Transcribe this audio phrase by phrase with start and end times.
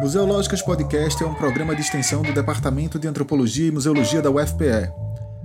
[0.00, 4.92] Museológicas Podcast é um programa de extensão do Departamento de Antropologia e Museologia da UFPE.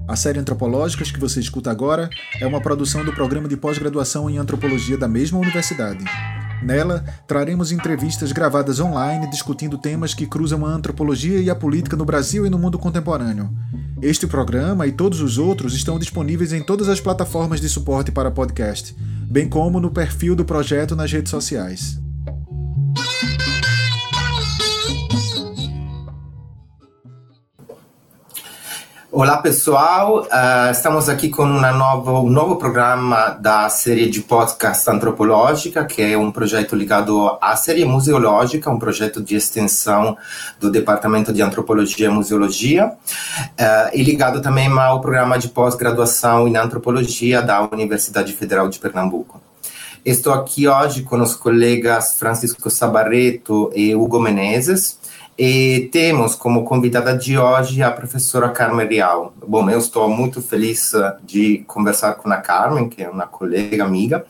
[0.07, 2.07] A série Antropológicas que você escuta agora
[2.39, 6.05] é uma produção do programa de pós-graduação em antropologia da mesma universidade.
[6.62, 12.06] Nela, traremos entrevistas gravadas online discutindo temas que cruzam a antropologia e a política no
[12.06, 13.49] Brasil e no mundo contemporâneo.
[14.04, 18.30] Este programa e todos os outros estão disponíveis em todas as plataformas de suporte para
[18.30, 18.95] podcast,
[19.27, 22.02] bem como no perfil do projeto nas redes sociais.
[29.23, 36.02] Olá pessoal, uh, estamos aqui com um novo programa da série de podcast antropológica, que
[36.02, 40.18] é um projeto ligado à série museológica, um projeto de extensão
[40.59, 46.58] do Departamento de Antropologia e Museologia, uh, e ligado também ao programa de pós-graduação em
[46.58, 49.41] antropologia da Universidade Federal de Pernambuco.
[50.05, 54.99] Estou aqui hoje com os colegas Francisco Sabarreto e Hugo Menezes,
[55.38, 59.34] e temos como convidada de hoje a professora Carmen Real.
[59.46, 63.84] Bom, eu estou muito feliz eh, de conversar com a Carmen, que é uma colega
[63.84, 64.25] amiga.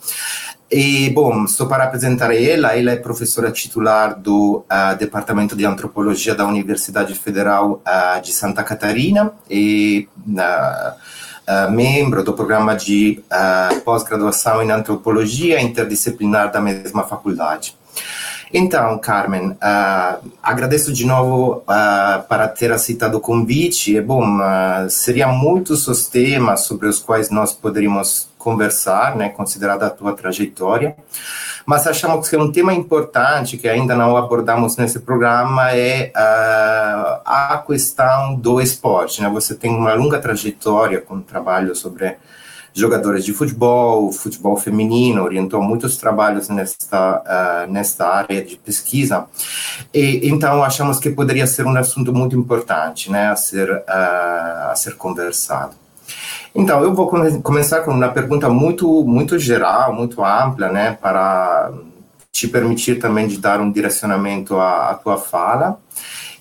[0.71, 6.33] E, bom, só para apresentar ela, ela é professora titular do uh, Departamento de Antropologia
[6.33, 13.21] da Universidade Federal uh, de Santa Catarina e uh, membro do programa de
[13.85, 17.77] pós-graduação em Antropologia Interdisciplinar da mesma faculdade.
[18.51, 23.97] Então, Carmen, uh, agradeço de novo uh, para ter aceitado o convite.
[23.97, 29.87] É bom, uh, seria muitos os temas sobre os quais nós poderíamos conversar, né, considerada
[29.87, 30.95] a tua trajetória.
[31.65, 38.35] Mas achamos que um tema importante que ainda não abordamos nesse programa é a questão
[38.35, 39.21] do esporte.
[39.21, 39.29] Né?
[39.29, 42.17] Você tem uma longa trajetória com trabalho sobre
[42.73, 47.21] jogadores de futebol, futebol feminino, orientou muitos trabalhos nesta,
[47.67, 49.25] uh, nesta área de pesquisa.
[49.93, 54.73] E, então, achamos que poderia ser um assunto muito importante né, a, ser, uh, a
[54.75, 55.75] ser conversado.
[56.55, 61.71] Então, eu vou come começar com uma pergunta muito, muito geral, muito ampla, né, para
[62.31, 65.79] te permitir também de dar um direcionamento à, à tua fala.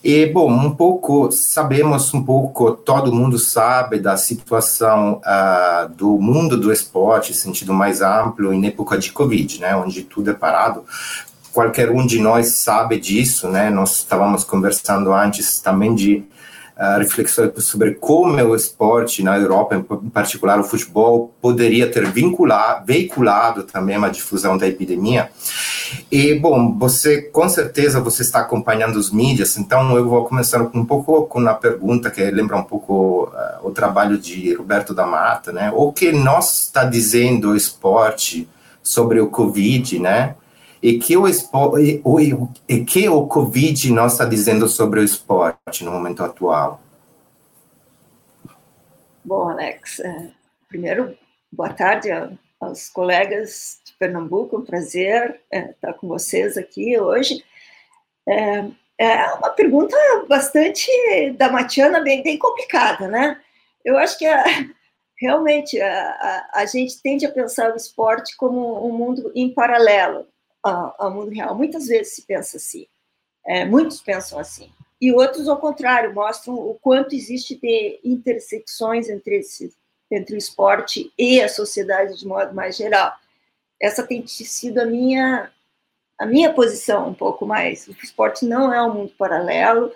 [0.05, 6.57] E, bom, um pouco, sabemos um pouco, todo mundo sabe da situação uh, do mundo
[6.57, 10.85] do esporte, sentido mais amplo, em época de Covid, né, onde tudo é parado.
[11.53, 16.25] Qualquer um de nós sabe disso, né, nós estávamos conversando antes também de
[16.83, 22.85] uh, reflexões sobre como o esporte na Europa, em particular o futebol, poderia ter vinculado,
[22.85, 25.31] veiculado também a difusão da epidemia.
[26.11, 30.85] E, bom, você, com certeza, você está acompanhando os mídias, então eu vou começar um
[30.85, 35.53] pouco com uma pergunta que lembra um pouco uh, o trabalho de Roberto da Mata,
[35.53, 35.71] né?
[35.75, 38.49] O que nós está dizendo o esporte
[38.83, 40.35] sobre o Covid, né?
[40.83, 45.85] E que o, e, o, e que o Covid não está dizendo sobre o esporte
[45.85, 46.81] no momento atual?
[49.25, 50.33] Bom, Alex, é,
[50.69, 51.17] primeiro,
[51.53, 52.09] boa tarde
[52.61, 57.45] aos colegas de Pernambuco, um prazer é, estar com vocês aqui hoje.
[58.29, 58.65] É,
[58.99, 59.97] é uma pergunta
[60.29, 60.91] bastante
[61.39, 63.41] da Matiana, bem, bem complicada, né?
[63.85, 64.45] Eu acho que a,
[65.17, 70.27] realmente a, a, a, gente tende a pensar o esporte como um mundo em paralelo
[70.63, 71.55] ao, mundo real.
[71.57, 72.87] Muitas vezes se pensa assim,
[73.45, 79.39] é, muitos pensam assim, e outros, ao contrário, mostram o quanto existe de intersecções entre,
[79.39, 79.75] esse,
[80.11, 83.13] entre o esporte e a sociedade de modo mais geral.
[83.81, 85.51] Essa tem sido a minha,
[86.17, 87.89] a minha posição um pouco mais.
[87.89, 89.93] O esporte não é um mundo paralelo,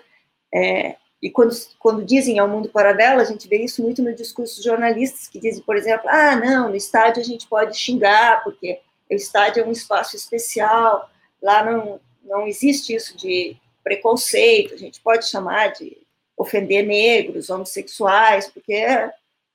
[0.53, 4.13] é, e quando, quando dizem é um mundo paralelo, a gente vê isso muito no
[4.13, 8.43] discurso dos jornalistas, que dizem, por exemplo, ah, não, no estádio a gente pode xingar,
[8.43, 8.79] porque
[9.09, 11.09] o estádio é um espaço especial,
[11.41, 15.97] lá não, não existe isso de preconceito, a gente pode chamar de
[16.35, 18.85] ofender negros, homossexuais, porque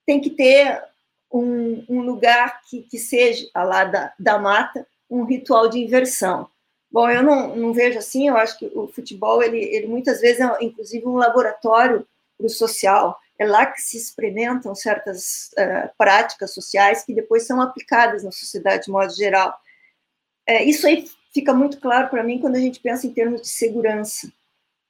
[0.07, 0.83] tem que ter
[1.31, 6.49] um, um lugar que, que seja, lá da, da mata, um ritual de inversão.
[6.91, 10.41] Bom, eu não, não vejo assim, eu acho que o futebol, ele, ele muitas vezes
[10.41, 12.07] é, inclusive, um laboratório
[12.37, 17.61] para o social, é lá que se experimentam certas uh, práticas sociais que depois são
[17.61, 19.59] aplicadas na sociedade de modo geral.
[20.47, 21.05] É, isso aí
[21.35, 24.33] fica muito claro para mim quando a gente pensa em termos de segurança,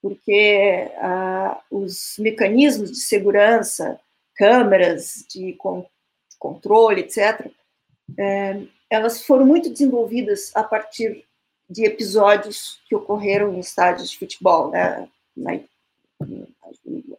[0.00, 3.99] porque uh, os mecanismos de segurança,
[4.37, 5.87] câmeras de con
[6.38, 7.50] controle, etc.,
[8.19, 8.60] é,
[8.90, 11.25] elas foram muito desenvolvidas a partir
[11.70, 15.08] de episódios que ocorreram em estádios de futebol, né?
[15.37, 15.58] Na,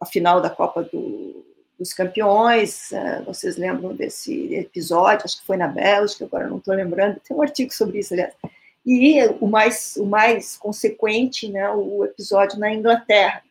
[0.00, 1.44] a final da Copa do,
[1.78, 6.74] dos Campeões, uh, vocês lembram desse episódio, acho que foi na Bélgica, agora não estou
[6.74, 8.34] lembrando, tem um artigo sobre isso, aliás.
[8.84, 13.42] e o mais, o mais consequente, né, o episódio na Inglaterra.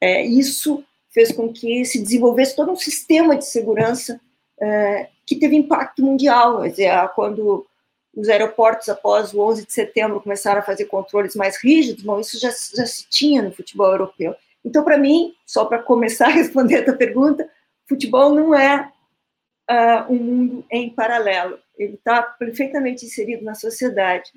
[0.00, 4.20] É, isso fez com que se desenvolvesse todo um sistema de segurança
[4.60, 6.62] é, que teve impacto mundial.
[6.62, 7.66] Quer dizer, quando
[8.14, 12.38] os aeroportos, após o 11 de setembro, começaram a fazer controles mais rígidos, bom, isso
[12.38, 14.34] já, já se tinha no futebol europeu.
[14.64, 17.48] Então, para mim, só para começar a responder a tua pergunta,
[17.88, 18.92] futebol não é
[19.70, 21.58] uh, um mundo em paralelo.
[21.76, 24.30] Ele está perfeitamente inserido na sociedade.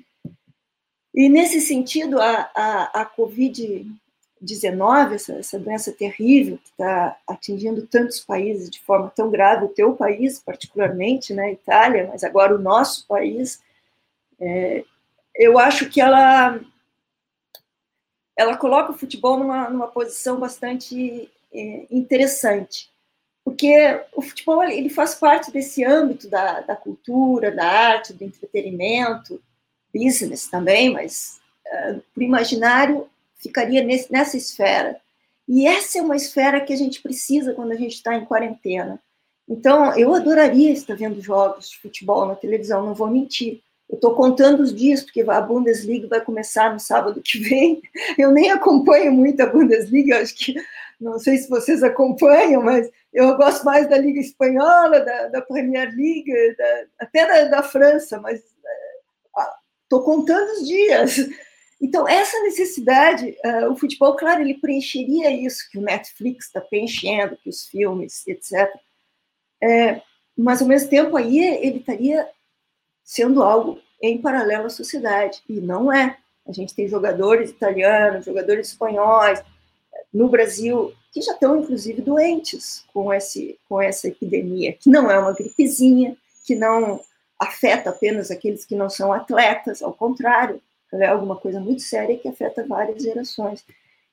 [1.14, 8.20] E, nesse sentido, a, a, a Covid-19, essa, essa, doença terrível que está atingindo tantos
[8.20, 13.06] países de forma tão grave, o teu país particularmente, né, Itália, mas agora o nosso
[13.06, 13.62] país,
[14.38, 14.84] é,
[15.34, 16.60] eu acho que ela
[18.36, 22.90] ela coloca o futebol numa, numa posição bastante é, interessante,
[23.44, 29.40] porque o futebol ele faz parte desse âmbito da, da cultura, da arte, do entretenimento,
[29.94, 35.00] business também, mas uh, o imaginário ficaria nesse, nessa esfera.
[35.48, 39.00] E essa é uma esfera que a gente precisa quando a gente está em quarentena.
[39.48, 43.62] Então, eu adoraria estar vendo jogos de futebol na televisão, não vou mentir.
[43.88, 47.80] Eu estou contando os dias, porque a Bundesliga vai começar no sábado que vem.
[48.18, 50.54] Eu nem acompanho muito a Bundesliga, acho que,
[51.00, 55.94] não sei se vocês acompanham, mas eu gosto mais da Liga Espanhola, da, da Premier
[55.94, 58.42] League, da, até da, da França, mas
[59.86, 61.16] Estou contando os dias.
[61.80, 67.36] Então, essa necessidade, uh, o futebol, claro, ele preencheria isso que o Netflix está preenchendo,
[67.36, 68.68] que os filmes, etc.
[69.62, 70.02] É,
[70.36, 72.28] mas, ao mesmo tempo, aí ele estaria
[73.06, 76.18] sendo algo em paralelo à sociedade, e não é.
[76.46, 79.42] A gente tem jogadores italianos, jogadores espanhóis,
[80.12, 85.18] no Brasil, que já estão, inclusive, doentes com, esse, com essa epidemia, que não é
[85.18, 87.00] uma gripezinha, que não
[87.38, 90.60] afeta apenas aqueles que não são atletas, ao contrário,
[90.92, 93.64] é alguma coisa muito séria que afeta várias gerações.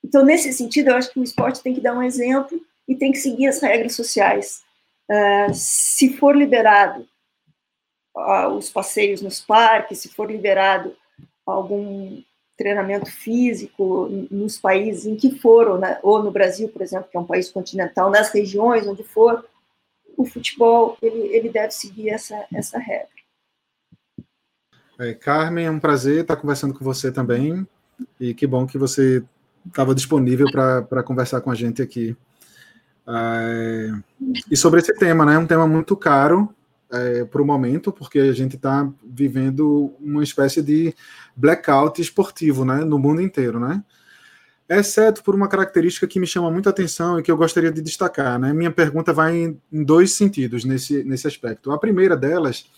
[0.03, 3.11] Então, nesse sentido, eu acho que o esporte tem que dar um exemplo e tem
[3.11, 4.61] que seguir as regras sociais.
[5.09, 7.07] Uh, se for liberado
[8.15, 10.95] os passeios nos parques, se for liberado
[11.45, 12.21] algum
[12.57, 17.19] treinamento físico nos países em que for, ou, ou no Brasil, por exemplo, que é
[17.19, 19.43] um país continental, nas regiões onde for,
[20.15, 23.07] o futebol ele, ele deve seguir essa, essa regra.
[24.99, 27.67] É, Carmen, é um prazer estar conversando com você também.
[28.19, 29.23] E que bom que você
[29.67, 32.15] estava disponível para conversar com a gente aqui.
[33.07, 33.89] É,
[34.51, 35.37] e sobre esse tema, né?
[35.37, 36.53] Um tema muito caro
[36.93, 40.93] é, para o momento, porque a gente está vivendo uma espécie de
[41.35, 42.85] blackout esportivo, né?
[42.85, 43.83] No mundo inteiro, né?
[44.69, 48.39] Exceto por uma característica que me chama muita atenção e que eu gostaria de destacar,
[48.39, 48.53] né?
[48.53, 51.71] Minha pergunta vai em, dois sentidos nesse, nesse aspecto.
[51.71, 52.69] A primeira delas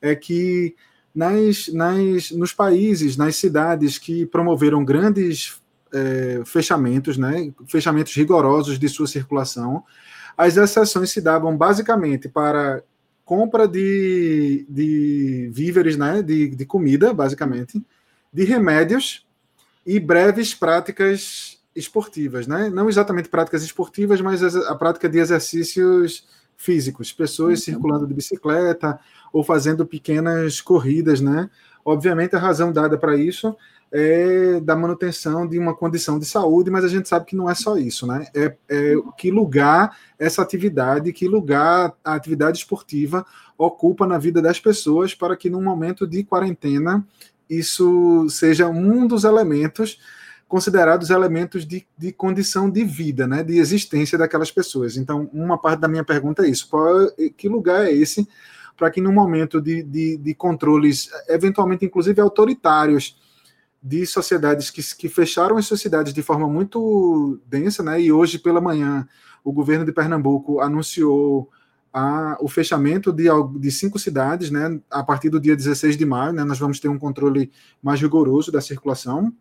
[0.00, 0.74] é que
[1.14, 5.60] nas, nas, nos países, nas cidades que promoveram grandes
[5.92, 9.84] é, fechamentos, né, fechamentos rigorosos de sua circulação,
[10.36, 12.82] as exceções se davam basicamente para
[13.30, 17.80] compra de, de víveres, né, de, de comida, basicamente,
[18.32, 19.24] de remédios
[19.86, 22.68] e breves práticas esportivas, né?
[22.70, 28.98] Não exatamente práticas esportivas, mas a prática de exercícios físicos, pessoas circulando de bicicleta
[29.32, 31.48] ou fazendo pequenas corridas, né?
[31.84, 33.56] Obviamente, a razão dada para isso
[33.92, 37.54] é da manutenção de uma condição de saúde, mas a gente sabe que não é
[37.54, 38.26] só isso, né?
[38.34, 43.26] É, é que lugar essa atividade, que lugar a atividade esportiva
[43.58, 47.06] ocupa na vida das pessoas para que, num momento de quarentena,
[47.48, 49.98] isso seja um dos elementos
[50.50, 54.96] considerados elementos de, de condição de vida, né, de existência daquelas pessoas.
[54.96, 58.28] Então, uma parte da minha pergunta é isso: qual, é, que lugar é esse
[58.76, 63.16] para que, no momento de, de, de, controles, eventualmente, inclusive autoritários,
[63.82, 68.60] de sociedades que, que fecharam as sociedades de forma muito densa, né, e hoje pela
[68.60, 69.08] manhã
[69.42, 71.48] o governo de Pernambuco anunciou
[71.92, 73.24] a, o fechamento de,
[73.58, 76.88] de cinco cidades, né, a partir do dia 16 de maio, né, nós vamos ter
[76.88, 77.50] um controle
[77.82, 79.32] mais rigoroso da circulação.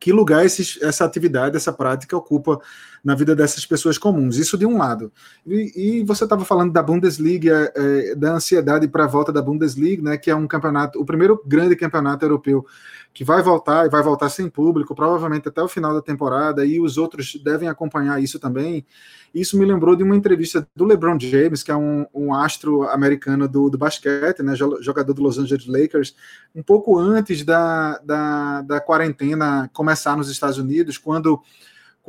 [0.00, 2.60] Que lugar essa atividade, essa prática ocupa
[3.02, 4.36] na vida dessas pessoas comuns.
[4.36, 5.12] Isso de um lado.
[5.44, 10.02] E, e você estava falando da Bundesliga, é, da ansiedade para a volta da Bundesliga,
[10.02, 12.64] né, que é um campeonato, o primeiro grande campeonato europeu
[13.12, 16.80] que vai voltar e vai voltar sem público, provavelmente até o final da temporada, e
[16.80, 18.86] os outros devem acompanhar isso também.
[19.34, 23.48] Isso me lembrou de uma entrevista do LeBron James, que é um, um astro americano
[23.48, 26.14] do, do basquete, né, jogador do Los Angeles Lakers,
[26.54, 31.40] um pouco antes da, da, da quarentena começar nos Estados Unidos, quando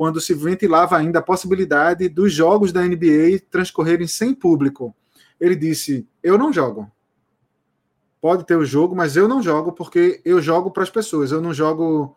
[0.00, 4.96] quando se ventilava ainda a possibilidade dos jogos da NBA transcorrerem sem público.
[5.38, 6.90] Ele disse: Eu não jogo.
[8.20, 11.32] Pode ter o jogo, mas eu não jogo porque eu jogo para as pessoas.
[11.32, 12.16] Eu não jogo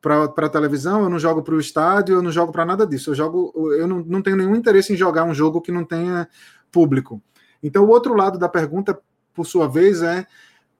[0.00, 3.10] para a televisão, eu não jogo para o estádio, eu não jogo para nada disso.
[3.10, 6.28] Eu jogo, eu não, não tenho nenhum interesse em jogar um jogo que não tenha
[6.70, 7.22] público.
[7.62, 8.98] Então, o outro lado da pergunta,
[9.32, 10.26] por sua vez, é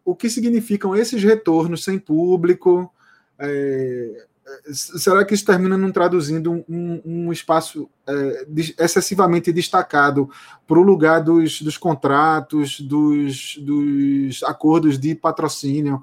[0.05, 2.93] o que significam esses retornos sem público?
[3.39, 4.27] É,
[4.73, 8.47] será que isso termina não traduzindo um, um espaço é,
[8.79, 10.29] excessivamente destacado
[10.67, 16.03] para o lugar dos, dos contratos, dos, dos acordos de patrocínio?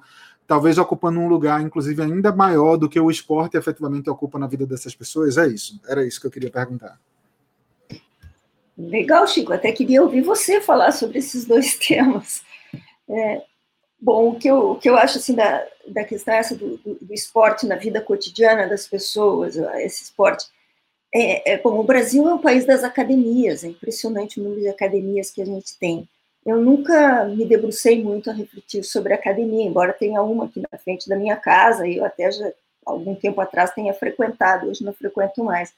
[0.49, 4.65] talvez ocupando um lugar, inclusive, ainda maior do que o esporte efetivamente ocupa na vida
[4.65, 5.37] dessas pessoas?
[5.37, 5.79] É isso.
[5.87, 6.99] Era isso que eu queria perguntar.
[8.75, 9.53] Legal, Chico.
[9.53, 12.41] Até queria ouvir você falar sobre esses dois temas.
[13.07, 13.43] É,
[14.01, 16.95] bom, o que, eu, o que eu acho assim da, da questão essa do, do,
[17.01, 20.47] do esporte na vida cotidiana das pessoas, esse esporte,
[21.13, 24.69] é, é, bom, o Brasil é um país das academias, é impressionante o número de
[24.69, 26.07] academias que a gente tem.
[26.45, 31.09] Eu nunca me debrucei muito a refletir sobre academia, embora tenha uma aqui na frente
[31.09, 32.51] da minha casa, e eu até já
[32.85, 35.73] algum tempo atrás tenha frequentado, hoje não frequento mais.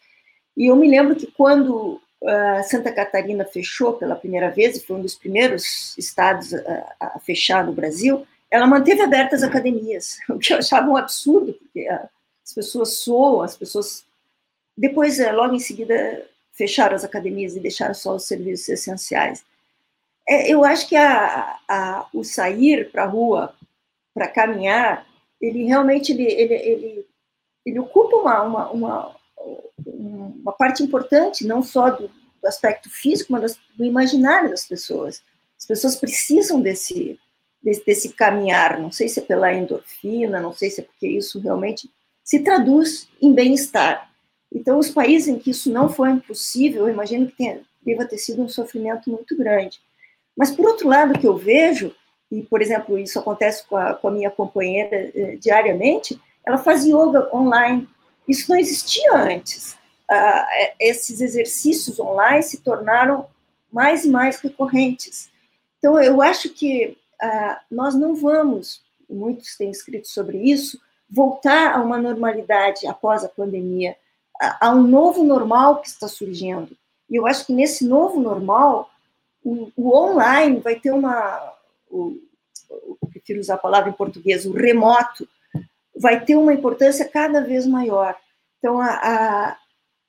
[0.56, 5.02] E eu me lembro que quando uh, Santa Catarina fechou pela primeira vez, foi um
[5.02, 10.54] dos primeiros estados a, a fechar no Brasil, ela manteve abertas as academias, o que
[10.54, 14.06] eu achava um absurdo, porque as pessoas soam, as pessoas.
[14.78, 19.44] Depois, eh, logo em seguida, fecharam as academias e deixaram só os serviços essenciais.
[20.28, 23.54] É, eu acho que a, a, o sair para a rua
[24.14, 25.06] para caminhar,
[25.40, 27.06] ele realmente ele, ele, ele,
[27.66, 29.16] ele ocupa uma, uma, uma,
[29.86, 35.24] uma, parte importante, não só do, do aspecto físico, mas do imaginário das pessoas.
[35.58, 37.20] As pessoas precisam desse,
[37.62, 41.40] desse, desse caminhar, não sei se é pela endorfina, não sei se é porque isso
[41.40, 41.90] realmente
[42.24, 44.12] se traduz em bem-estar.
[44.54, 48.18] Então, os países em que isso não foi possível, eu imagino que tenha, deva ter
[48.18, 49.80] sido um sofrimento muito grande.
[50.36, 51.94] Mas, por outro lado, o que eu vejo,
[52.32, 56.86] e, por exemplo, isso acontece com a, com a minha companheira eh, diariamente, ela faz
[56.86, 57.88] yoga online.
[58.32, 59.76] Isso não existia antes.
[60.10, 63.28] Ah, é, esses exercícios online se tornaram
[63.70, 65.30] mais e mais recorrentes.
[65.78, 71.82] Então, eu acho que ah, nós não vamos, muitos têm escrito sobre isso, voltar a
[71.82, 73.98] uma normalidade após a pandemia,
[74.40, 76.76] a, a um novo normal que está surgindo.
[77.10, 78.90] E eu acho que nesse novo normal,
[79.44, 81.54] o, o online vai ter uma.
[81.90, 82.18] O,
[82.70, 85.28] eu prefiro usar a palavra em português, o remoto,
[86.02, 88.18] vai ter uma importância cada vez maior.
[88.58, 89.58] Então, a, a,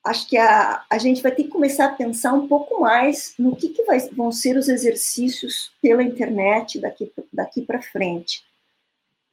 [0.05, 3.55] acho que a, a gente vai ter que começar a pensar um pouco mais no
[3.55, 8.43] que, que vai, vão ser os exercícios pela internet daqui, daqui para frente.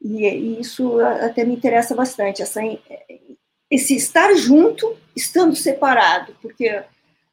[0.01, 2.59] E, e, isso até me interessa bastante, essa,
[3.71, 6.67] esse estar junto, estando separado, porque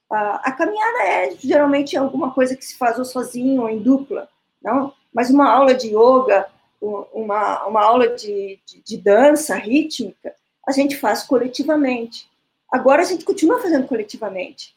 [0.09, 4.29] a, a caminhada é geralmente alguma coisa que se faz ou sozinho ou em dupla,
[4.63, 4.93] não?
[5.13, 6.47] Mas uma aula de yoga,
[7.13, 10.35] uma, uma aula de, de, de dança rítmica,
[10.67, 12.29] a gente faz coletivamente.
[12.71, 14.75] Agora a gente continua fazendo coletivamente,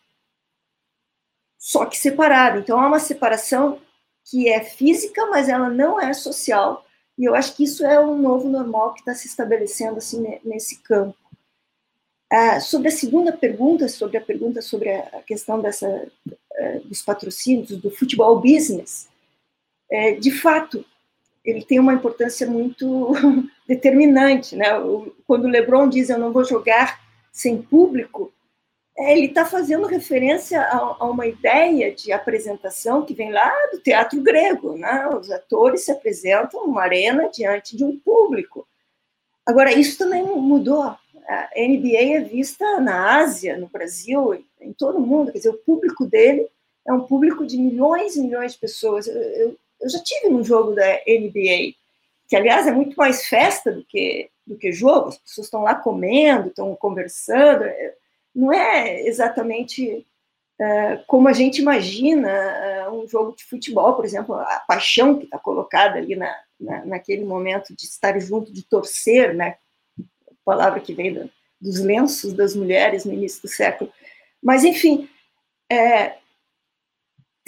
[1.58, 2.60] só que separado.
[2.60, 3.82] Então há uma separação
[4.26, 6.86] que é física, mas ela não é social.
[7.18, 10.82] E eu acho que isso é um novo normal que está se estabelecendo assim nesse
[10.82, 11.18] campo.
[12.32, 17.72] Ah, sobre a segunda pergunta, sobre a pergunta sobre a questão dessa, uh, dos patrocínios,
[17.72, 19.10] do futebol business,
[19.90, 20.86] é, de fato,
[21.50, 23.14] ele tem uma importância muito
[23.68, 24.56] determinante.
[24.56, 24.68] Né?
[25.26, 27.00] Quando o LeBron diz eu não vou jogar
[27.32, 28.32] sem público,
[28.98, 33.80] é, ele está fazendo referência a, a, uma ideia de apresentação que vem lá do
[33.80, 34.78] teatro grego.
[34.78, 35.08] Né?
[35.08, 38.68] Os atores se apresentam numa arena diante de um público.
[39.46, 40.84] Agora, isso também mudou
[41.30, 45.32] a NBA é vista na Ásia, no Brasil, em todo o mundo.
[45.32, 46.48] Quer dizer, o público dele
[46.88, 49.08] é um público de milhões e milhões de pessoas.
[49.08, 51.74] Eu, eu, eu já tive num jogo da NBA,
[52.28, 55.10] que aliás é muito mais festa do que do que jogo.
[55.10, 57.66] As pessoas estão lá comendo, estão conversando.
[58.34, 60.06] Não é exatamente
[60.60, 65.26] uh, como a gente imagina uh, um jogo de futebol, por exemplo, a paixão que
[65.26, 69.58] está colocada ali na, na, naquele momento de estar junto, de torcer, né?
[70.44, 71.30] palavra que vem do,
[71.62, 73.92] dos lenços das mulheres no início do século.
[74.42, 75.08] Mas, enfim,
[75.72, 76.16] é,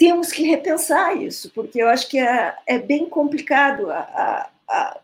[0.02, 5.00] temos que repensar isso, porque eu acho que é, é bem complicado a, a, a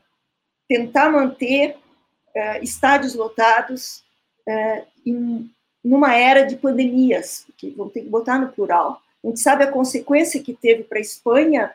[0.68, 1.76] tentar manter
[2.34, 4.02] é, estádios lotados
[4.44, 5.48] é, em,
[5.84, 9.00] numa era de pandemias, que vão ter que botar no plural.
[9.22, 11.72] A gente sabe a consequência que teve para a Espanha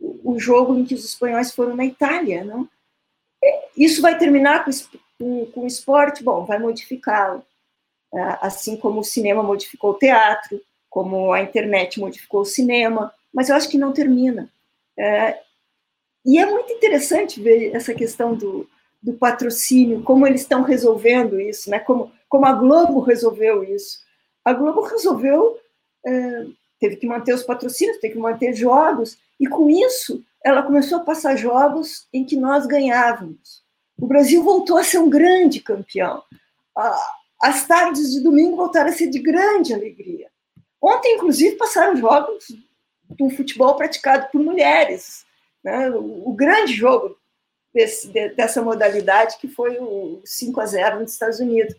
[0.00, 2.68] o, o jogo em que os espanhóis foram na Itália, não?
[3.76, 4.72] Isso vai terminar com,
[5.16, 7.46] com, com o esporte, bom, vai modificá-lo.
[8.12, 13.48] É, assim como o cinema modificou o teatro, como a internet modificou o cinema, mas
[13.48, 14.50] eu acho que não termina.
[14.98, 15.38] É,
[16.24, 18.68] e é muito interessante ver essa questão do,
[19.02, 21.78] do patrocínio, como eles estão resolvendo isso, né?
[21.78, 24.00] como, como a Globo resolveu isso.
[24.44, 25.58] A Globo resolveu,
[26.04, 26.46] é,
[26.80, 31.04] teve que manter os patrocínios, teve que manter jogos, e com isso ela começou a
[31.04, 33.64] passar jogos em que nós ganhávamos.
[33.98, 36.22] O Brasil voltou a ser um grande campeão.
[37.42, 40.28] As tardes de domingo voltaram a ser de grande alegria.
[40.80, 42.46] Ontem, inclusive, passaram jogos
[43.08, 45.24] do futebol praticado por mulheres.
[45.64, 45.90] Né?
[45.90, 47.16] O, grande jogo
[47.72, 51.74] desse, dessa modalidade, que foi o 5 a 0 nos Estados Unidos.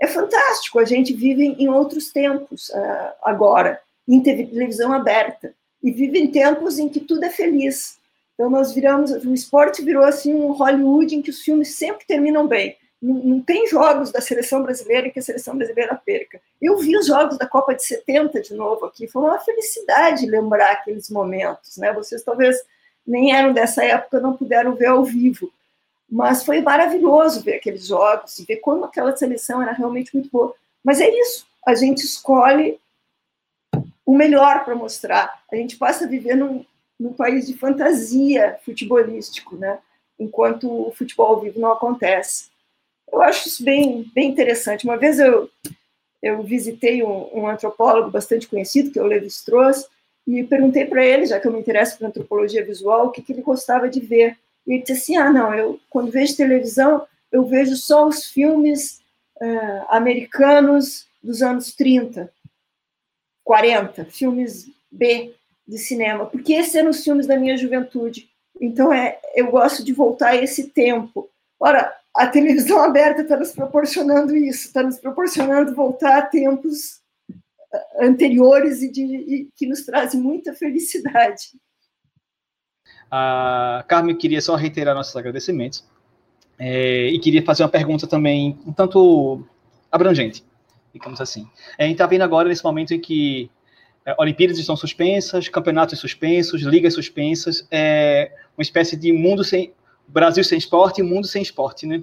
[0.00, 6.18] É fantástico, a gente vive em outros tempos uh, agora, em televisão aberta, e vive
[6.18, 7.98] em tempos em que tudo é feliz.
[8.34, 12.46] Então nós viramos, o esporte virou assim um Hollywood em que os filmes sempre terminam
[12.46, 12.76] bem.
[13.02, 16.40] Não, tem jogos da seleção brasileira que a seleção brasileira perca.
[16.60, 20.72] Eu vi os jogos da Copa de 70 de novo aqui, foi uma felicidade lembrar
[20.72, 21.92] aqueles momentos, né?
[21.92, 22.56] Vocês talvez
[23.06, 25.50] nem eram dessa época, não puderam ver ao vivo.
[26.08, 30.54] Mas foi maravilhoso ver aqueles jogos e ver como aquela seleção era realmente muito boa.
[30.84, 32.78] Mas é isso, a gente escolhe
[34.04, 35.42] o melhor para mostrar.
[35.50, 36.64] A gente passa a viver num,
[36.98, 39.78] num país de fantasia futebolístico, né?
[40.20, 42.50] enquanto o futebol ao vivo não acontece.
[43.12, 44.84] Eu acho isso bem, bem interessante.
[44.84, 45.50] Uma vez eu,
[46.22, 49.88] eu visitei um, um antropólogo bastante conhecido, que é o Levi Strauss,
[50.26, 53.32] e perguntei para ele, já que eu me interesso por antropologia visual, o que, que
[53.32, 54.38] ele gostava de ver.
[54.66, 59.00] E ele disse assim: ah, não, eu quando vejo televisão, eu vejo só os filmes
[59.40, 62.32] uh, americanos dos anos 30,
[63.44, 65.34] 40, filmes B
[65.66, 68.28] de cinema, porque esses eram os filmes da minha juventude.
[68.60, 71.30] Então, é, eu gosto de voltar a esse tempo.
[71.58, 77.00] Ora, a televisão aberta está nos proporcionando isso, está nos proporcionando voltar a tempos
[77.98, 81.58] anteriores e, de, e que nos trazem muita felicidade.
[83.10, 85.82] A Carmen queria só reiterar nossos agradecimentos
[86.58, 89.42] é, e queria fazer uma pergunta também um tanto
[89.90, 90.44] abrangente,
[90.92, 91.48] digamos assim.
[91.78, 93.50] A gente está vendo agora nesse momento em que
[94.04, 99.72] é, Olimpíadas estão suspensas, campeonatos suspensos, ligas suspensas, é uma espécie de mundo sem
[100.06, 102.02] Brasil sem esporte e mundo sem esporte, né?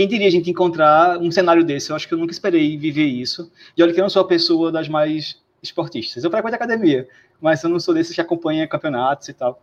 [0.00, 1.90] Quem diria a gente encontrar um cenário desse?
[1.90, 3.52] Eu acho que eu nunca esperei viver isso.
[3.76, 6.24] E olha que eu não sou a pessoa das mais esportistas.
[6.24, 7.06] Eu frequento academia,
[7.38, 9.62] mas eu não sou desses que acompanha campeonatos e tal.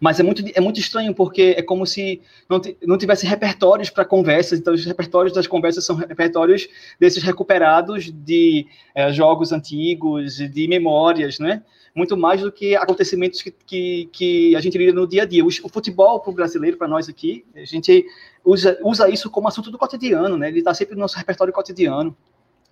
[0.00, 4.04] Mas é muito, é muito estranho, porque é como se não, não tivesse repertórios para
[4.04, 10.68] conversas, então os repertórios das conversas são repertórios desses recuperados de é, jogos antigos, de
[10.68, 11.62] memórias, né?
[11.98, 15.44] muito mais do que acontecimentos que, que, que a gente lida no dia a dia.
[15.44, 18.06] O, o futebol para o brasileiro, para nós aqui, a gente
[18.44, 20.48] usa, usa isso como assunto do cotidiano, né?
[20.48, 22.16] Ele está sempre no nosso repertório cotidiano.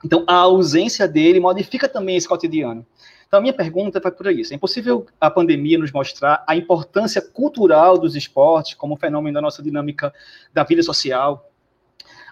[0.04, 2.86] Então, a ausência dele modifica também esse cotidiano.
[3.26, 4.52] Então, a minha pergunta vai por isso.
[4.52, 9.62] É impossível a pandemia nos mostrar a importância cultural dos esportes como fenômeno da nossa
[9.62, 10.14] dinâmica
[10.54, 11.50] da vida social,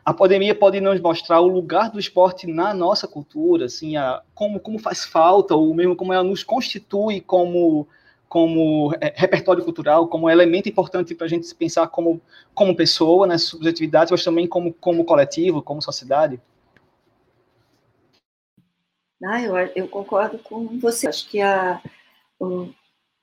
[0.04, 4.60] a pandemia pode nos mostrar o lugar do esporte na nossa cultura, assim, a, como,
[4.60, 7.88] como faz falta, ou mesmo como ela nos constitui como,
[8.28, 12.20] como é, repertório cultural, como elemento importante para a gente se pensar como,
[12.52, 16.38] como pessoa, nas subjetividades, mas também como, como coletivo, como sociedade.
[19.28, 21.08] Ah, eu, eu concordo com você.
[21.08, 21.80] Acho que a,
[22.38, 22.68] o,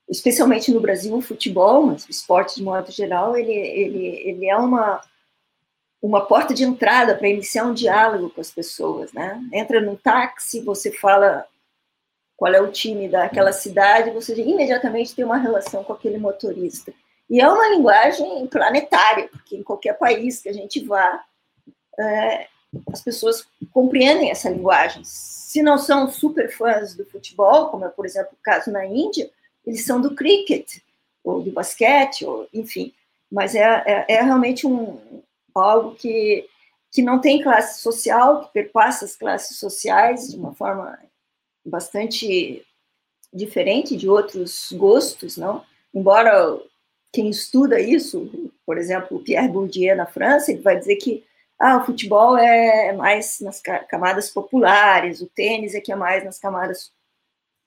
[0.08, 4.56] especialmente no Brasil, o futebol, mas o esporte de modo geral, ele, ele, ele é
[4.56, 5.00] uma
[6.02, 9.40] uma porta de entrada para iniciar um diálogo com as pessoas, né?
[9.52, 11.46] Entra num táxi, você fala
[12.36, 16.92] qual é o time daquela cidade, você imediatamente tem uma relação com aquele motorista.
[17.30, 21.24] E é uma linguagem planetária, porque em qualquer país que a gente vá,
[22.00, 22.48] é,
[22.92, 25.02] as pessoas compreendem essa linguagem.
[25.04, 29.30] Se não são super fãs do futebol, como é, por exemplo, o caso na Índia,
[29.66, 30.78] eles são do cricket,
[31.22, 32.92] ou do basquete, ou, enfim.
[33.30, 34.98] Mas é, é, é realmente um,
[35.54, 36.46] algo que,
[36.90, 40.98] que não tem classe social, que perpassa as classes sociais de uma forma
[41.64, 42.64] bastante
[43.32, 45.64] diferente de outros gostos, não?
[45.94, 46.58] Embora
[47.12, 48.30] quem estuda isso,
[48.66, 51.24] por exemplo, Pierre Bourdieu na França, ele vai dizer que
[51.64, 56.36] ah, o futebol é mais nas camadas populares, o tênis é que é mais nas
[56.36, 56.92] camadas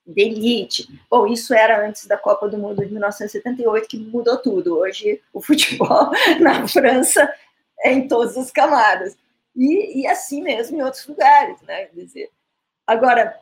[0.06, 0.86] de elite.
[1.10, 4.76] Bom, isso era antes da Copa do Mundo de 1978, que mudou tudo.
[4.76, 6.10] Hoje, o futebol
[6.42, 7.26] na França
[7.80, 9.16] é em todas as camadas.
[9.56, 11.86] E, e assim mesmo em outros lugares, né?
[11.86, 12.30] Quer dizer,
[12.86, 13.40] agora,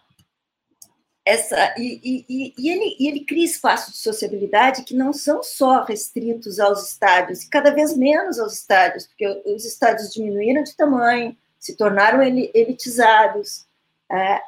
[1.25, 5.83] essa, e, e, e, ele, e ele cria espaços de sociabilidade que não são só
[5.83, 11.35] restritos aos estádios, e cada vez menos aos estádios, porque os estádios diminuíram de tamanho,
[11.59, 13.67] se tornaram elitizados.
[14.13, 14.43] É,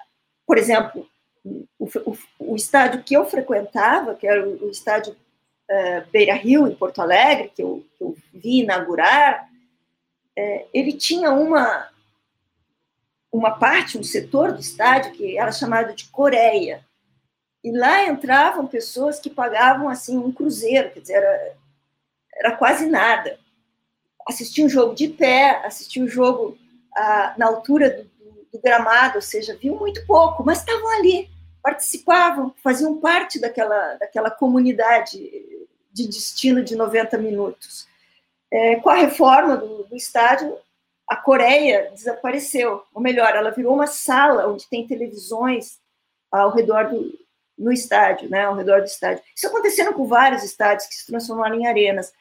[0.46, 1.08] por exemplo,
[1.78, 5.16] o, o, o, estádio que eu frequentava, que era o, o estádio
[5.70, 9.48] uh, Beira Rio, em Porto Alegre, que eu, que eu vi inaugurar,
[10.38, 11.88] uh, ele tinha uma,
[13.36, 16.84] uma parte, um setor do estádio que era chamado de Coreia.
[17.62, 21.56] E lá entravam pessoas que pagavam assim um cruzeiro, quer dizer, era,
[22.34, 23.38] era quase nada.
[24.26, 26.56] Assistir um jogo de pé, assistir um jogo
[26.94, 31.28] ah, na altura do, do, do, gramado, ou seja, viu muito pouco, mas estavam ali,
[31.62, 35.18] participavam, faziam parte daquela, daquela comunidade
[35.92, 37.88] de destino de 90 minutos.
[38.50, 40.56] É, com a reforma do, do estádio,
[41.08, 45.78] a Coreia desapareceu, ou melhor, ela virou uma sala onde tem televisões
[46.30, 47.26] ao redor do
[47.58, 49.22] no estádio, né, ao redor do estádio.
[49.34, 52.12] Isso acontecendo com vários estádios que se transformaram em arenas.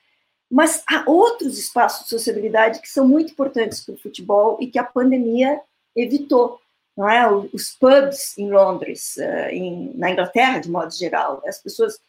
[0.49, 4.79] Mas há outros espaços de sociabilidade que são muito importantes para o futebol e que
[4.79, 5.59] a pandemia
[5.95, 6.61] evitou.
[6.95, 7.29] Não é?
[7.29, 11.99] Os pubs em Londres, eh, em, na Inglaterra, de modo geral, as pessoas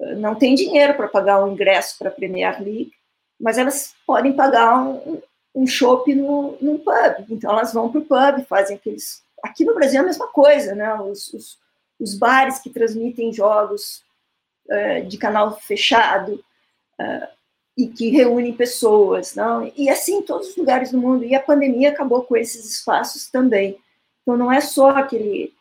[0.00, 2.92] eh, não têm dinheiro para pagar um ingresso para a Premier League,
[3.40, 5.22] mas elas podem pagar um,
[5.58, 7.26] um chopp no, num pub.
[7.28, 9.24] Então elas vão para o pub, fazem aqueles.
[9.42, 10.94] Aqui no Brasil é a mesma coisa, né?
[11.00, 11.58] Os, os,
[11.98, 14.04] os bares que transmitem jogos
[14.68, 16.34] uh, de canal fechado
[17.00, 17.28] uh,
[17.76, 19.70] e que reúnem pessoas, não?
[19.76, 21.24] E assim todos os lugares do mundo.
[21.24, 23.76] E a pandemia acabou com esses espaços também.
[24.22, 25.52] Então não é só aquele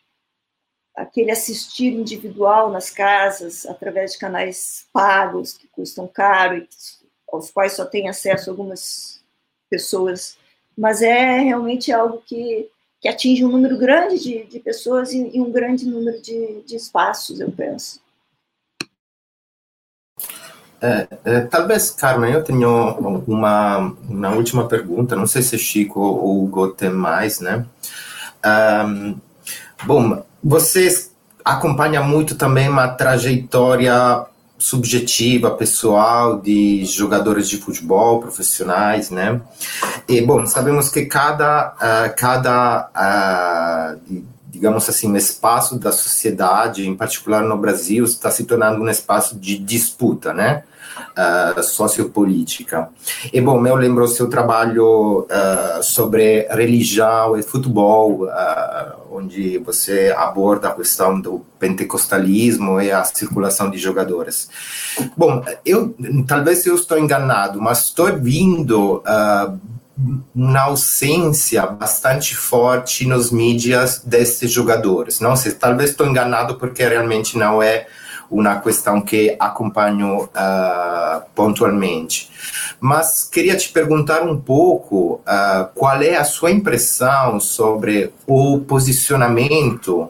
[0.96, 6.68] aquele assistir individual nas casas através de canais pagos que custam caro e
[7.32, 9.17] aos quais só tem acesso algumas
[9.70, 10.38] pessoas,
[10.78, 15.40] mas é realmente algo que que atinge um número grande de, de pessoas e, e,
[15.40, 18.02] um grande número de, de espaços, eu penso.
[20.82, 22.70] É, é, talvez, Carmen, eu tenho
[23.28, 27.66] uma, uma última pergunta, não sei se Chico ou Hugo tem mais, né?
[28.46, 29.20] Um,
[29.86, 34.26] bom, vocês acompanham muito também uma trajetória
[34.58, 39.40] subjetiva, pessoal de jogadores de futebol profissionais, né?
[40.08, 47.44] E bom, sabemos que cada uh, cada uh, digamos assim, espaço da sociedade, em particular
[47.44, 50.64] no Brasil, está se tornando um espaço de disputa, né?
[51.18, 52.90] Uh, sociopolítica.
[53.32, 60.14] E, bom, eu lembro o seu trabalho uh, sobre religião e futebol, uh, onde você
[60.18, 64.50] aborda a questão do pentecostalismo e a circulação de jogadores.
[65.16, 65.96] Bom, eu
[66.28, 69.02] talvez eu estou enganado, mas estou vindo
[70.36, 75.20] uma ausência bastante forte nos mídias desses jogadores.
[75.20, 77.88] Não sei, talvez estou enganado porque realmente não é
[78.30, 82.30] uma questão que acompanho uh, pontualmente.
[82.80, 90.10] Mas queria te perguntar um pouco uh, qual é a sua impressão sobre o posicionamento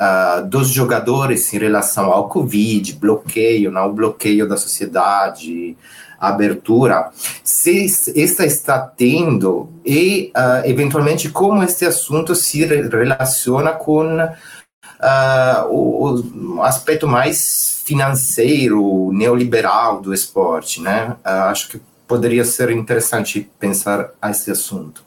[0.00, 5.76] Uh, dos jogadores em relação ao Covid, bloqueio, não, bloqueio da sociedade,
[6.18, 7.10] abertura,
[7.44, 14.18] se esta está tendo e, uh, eventualmente, como este assunto se relaciona com
[15.00, 21.16] uh, o, o, aspecto mais financeiro, neoliberal do esporte, né?
[21.24, 25.04] Uh, acho que poderia ser interessante pensar a esse assunto.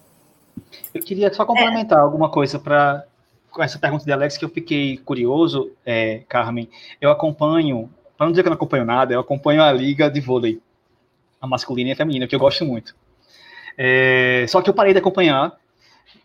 [0.93, 2.01] Eu queria só complementar é.
[2.01, 3.05] alguma coisa para
[3.49, 6.69] com essa pergunta de Alex que eu fiquei curioso, é, Carmen.
[7.01, 10.21] Eu acompanho, para não dizer que eu não acompanho nada, eu acompanho a liga de
[10.21, 10.61] vôlei,
[11.39, 12.95] a masculina e a feminina, que eu gosto muito.
[13.77, 15.53] É, só que eu parei de acompanhar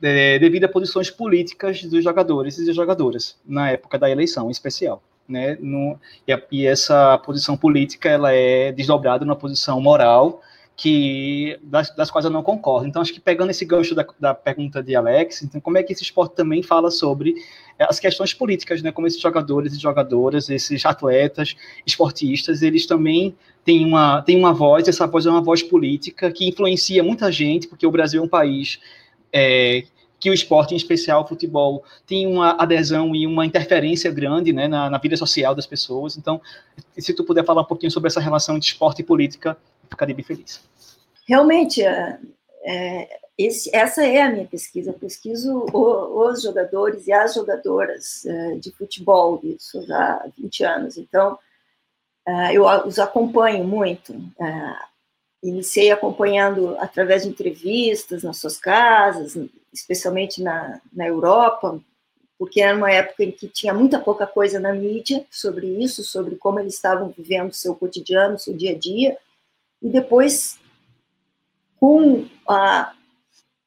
[0.02, 4.50] é, devido a posições políticas dos jogadores e das jogadoras na época da eleição, em
[4.50, 5.02] especial.
[5.28, 5.56] Né?
[5.60, 10.40] No, e, a, e, essa posição política ela é desdobrada numa posição moral
[10.76, 12.86] que das, das, quais eu não concordo.
[12.86, 15.92] Então, acho que pegando esse gancho da, da, pergunta de Alex, então, como é que
[15.92, 17.34] esse esporte também fala sobre
[17.78, 18.92] as questões políticas, né?
[18.92, 21.56] Como esses jogadores e jogadoras, esses atletas,
[21.86, 26.46] esportistas, eles também têm uma, têm uma voz, essa voz é uma voz política que
[26.46, 28.78] influencia muita gente, porque o Brasil é um país
[29.32, 29.84] é,
[30.18, 34.66] que o esporte, em especial o futebol, tem uma adesão e uma interferência grande né,
[34.66, 36.16] na, na, vida social das pessoas.
[36.16, 36.40] Então,
[36.98, 39.56] se tu puder falar um pouquinho sobre essa relação de esporte e política,
[39.88, 40.60] ficaria bem feliz.
[41.28, 42.18] Realmente, é,
[42.64, 44.90] é, esse, essa é a minha pesquisa.
[44.90, 49.40] Eu pesquiso o, os jogadores e as jogadoras é, de futebol,
[49.90, 50.96] há 20 anos.
[50.96, 51.38] Então,
[52.26, 54.14] é, eu os acompanho muito.
[55.42, 59.36] Iniciei acompanhando através de entrevistas nas suas casas,
[59.72, 61.80] especialmente na, na Europa,
[62.38, 66.36] porque era uma época em que tinha muita pouca coisa na mídia sobre isso, sobre
[66.36, 69.16] como eles estavam vivendo seu cotidiano, seu dia a dia,
[69.82, 70.58] e depois,
[71.78, 72.92] com a,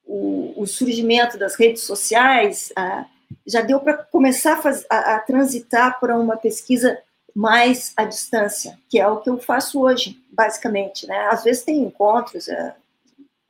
[0.06, 3.06] o, o, surgimento das redes sociais, a,
[3.46, 7.00] já deu para começar a, faz, a transitar para uma pesquisa
[7.36, 11.08] mais à distância, que é o que eu faço hoje, basicamente.
[11.08, 11.18] Né?
[11.32, 12.76] Às vezes tem encontros, é,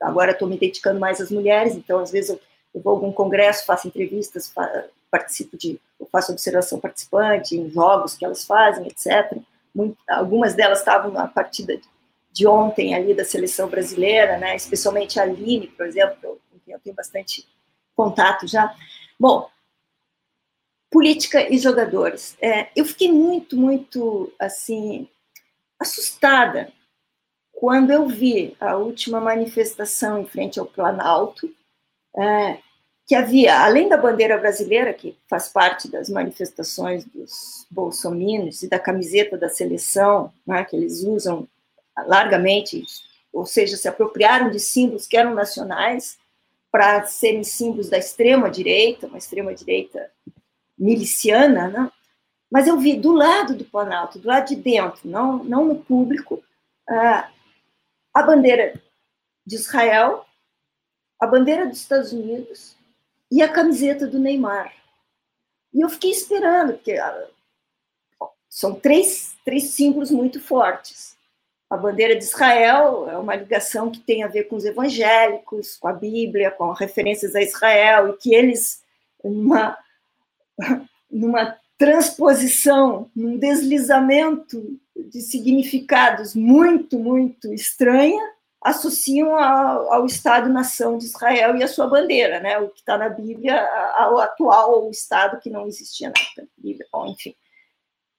[0.00, 2.40] agora estou me dedicando mais às mulheres, então às vezes eu,
[2.74, 7.68] eu vou a algum congresso, faço entrevistas, fa participo de, eu faço observação participante em
[7.68, 9.36] jogos que elas fazem, etc.
[9.74, 11.82] Muito, algumas delas estavam na partida de,
[12.32, 14.54] de, ontem ali da seleção brasileira, né?
[14.54, 17.44] especialmente a Aline, por exemplo, quem eu tenho bastante
[17.96, 18.72] contato já.
[19.18, 19.50] Bom,
[21.00, 22.36] política e jogadores.
[22.42, 25.08] É, eu fiquei muito, muito, assim,
[25.78, 26.70] assustada
[27.52, 31.50] quando eu vi a última manifestação em frente ao Planalto,
[32.14, 32.58] é,
[33.06, 38.78] que havia, além da bandeira brasileira, que faz parte das manifestações dos bolsominions e da
[38.78, 41.48] camiseta da seleção, né, que eles usam
[42.06, 42.84] largamente,
[43.32, 46.18] ou seja, se apropriaram de símbolos que eram nacionais
[46.70, 50.10] para serem símbolos da extrema-direita, uma extrema-direita
[50.80, 51.92] miliciana, né?
[52.50, 56.42] mas eu vi do lado do Planalto, do lado de dentro, não, não no público,
[56.88, 58.74] a bandeira
[59.46, 60.24] de Israel,
[61.20, 62.74] a bandeira dos Estados Unidos
[63.30, 64.72] e a camiseta do Neymar.
[65.72, 66.96] E eu fiquei esperando, porque
[68.48, 71.16] são três, três símbolos muito fortes.
[71.68, 75.86] A bandeira de Israel é uma ligação que tem a ver com os evangélicos, com
[75.86, 78.82] a Bíblia, com referências a Israel, e que eles,
[79.22, 79.78] uma
[81.10, 88.22] numa transposição, num deslizamento de significados muito, muito estranha,
[88.62, 92.58] associam ao, ao Estado-nação de Israel e a sua bandeira, né?
[92.58, 96.86] o que está na Bíblia, ao atual Estado que não existia na Bíblia.
[96.92, 97.34] Bom, enfim.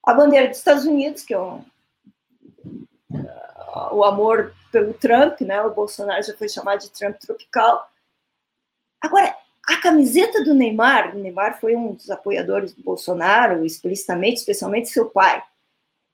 [0.04, 1.64] A bandeira dos Estados Unidos, que é um,
[3.92, 5.62] o amor pelo Trump, né?
[5.62, 7.88] o Bolsonaro já foi chamado de Trump tropical.
[9.00, 9.36] Agora,
[9.72, 15.06] a camiseta do Neymar, o Neymar foi um dos apoiadores do Bolsonaro, explicitamente, especialmente seu
[15.06, 15.42] pai.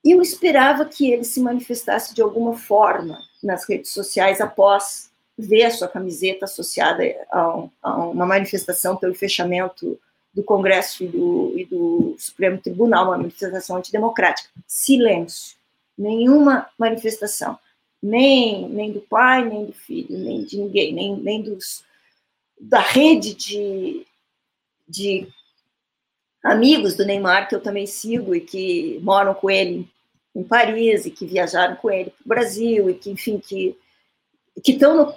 [0.04, 5.64] E eu esperava que ele se manifestasse de alguma forma nas redes sociais após ver
[5.64, 9.98] a sua camiseta associada a, a uma manifestação pelo fechamento
[10.32, 14.50] do Congresso e do, e do Supremo Tribunal, uma manifestação antidemocrática.
[14.66, 15.56] Silêncio.
[15.96, 17.58] Nenhuma manifestação.
[18.00, 21.82] Nem, nem do pai, nem do filho, nem de ninguém, nem, nem dos
[22.60, 24.06] da rede de,
[24.86, 25.28] de
[26.42, 29.88] amigos do Neymar, que eu também sigo e que moram com ele
[30.34, 33.76] em Paris e que viajaram com ele para o Brasil e que, enfim, que,
[34.62, 35.14] que tão,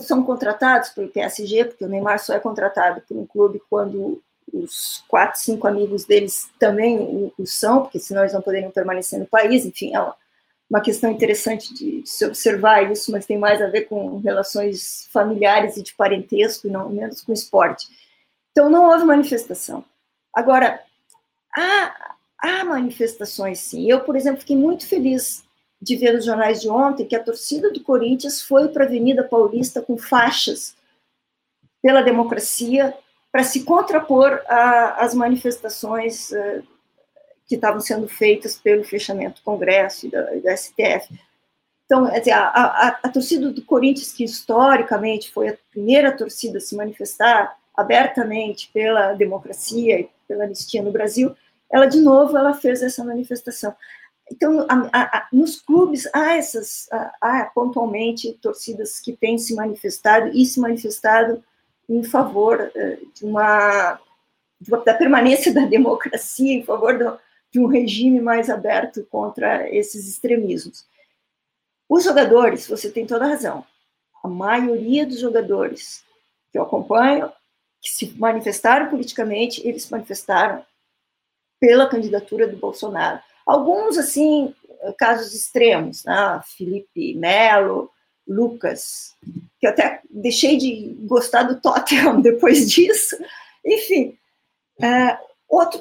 [0.00, 5.02] são contratados pelo PSG, porque o Neymar só é contratado por um clube quando os
[5.08, 9.26] quatro, cinco amigos deles também o, o são, porque senão eles não poderiam permanecer no
[9.26, 10.14] país, enfim, é uma,
[10.74, 15.08] uma questão interessante de, de, se observar isso, mas tem mais a ver com relações
[15.12, 17.86] familiares e de parentesco, e não menos com esporte.
[18.50, 19.84] Então, não houve manifestação.
[20.34, 20.82] Agora,
[21.56, 23.88] há, há manifestações, sim.
[23.88, 25.44] Eu, por exemplo, fiquei muito feliz
[25.80, 29.22] de ver nos jornais de ontem que a torcida do Corinthians foi para a Avenida
[29.22, 30.74] Paulista com faixas
[31.80, 32.92] pela democracia
[33.30, 36.64] para se contrapor às manifestações uh,
[37.46, 41.08] que estavam sendo feitas pelo fechamento do Congresso e da, da STF.
[41.84, 46.74] Então, a, a, a, torcida do Corinthians, que historicamente foi a primeira torcida a se
[46.74, 51.36] manifestar abertamente pela democracia e pela anistia no Brasil,
[51.70, 53.74] ela de novo ela fez essa manifestação.
[54.30, 54.66] Então,
[55.30, 56.88] nos clubes há essas,
[57.20, 61.44] há pontualmente torcidas que têm se manifestado e se manifestado
[61.86, 64.00] em favor eh, de uma
[64.84, 67.18] da permanência da democracia, em favor do,
[67.54, 70.84] de um regime mais aberto contra esses extremismos.
[71.88, 73.64] Os jogadores, você tem toda a razão,
[74.24, 76.02] a maioria dos jogadores
[76.50, 77.30] que eu acompanho,
[77.80, 80.66] que se manifestaram politicamente, eles se manifestaram
[81.60, 83.20] pela candidatura do Bolsonaro.
[83.46, 84.52] Alguns, assim,
[84.98, 86.40] casos extremos, né?
[86.56, 87.88] Felipe Melo,
[88.26, 89.14] Lucas,
[89.60, 93.16] que até deixei de gostar do Tottenham depois disso.
[93.64, 94.18] Enfim,
[94.82, 95.16] é,
[95.48, 95.80] outro,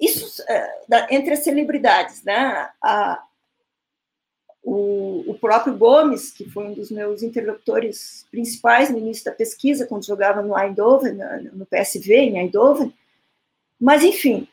[0.00, 2.70] isso é, entre as celebridades, né?
[2.82, 3.22] A,
[4.62, 9.86] o, o, próprio Gomes, que foi um dos meus interlocutores principais no início da pesquisa,
[9.86, 11.14] quando jogava no Eindhoven,
[11.52, 12.92] no PSV, em Eindhoven.
[13.80, 14.46] Mas, enfim,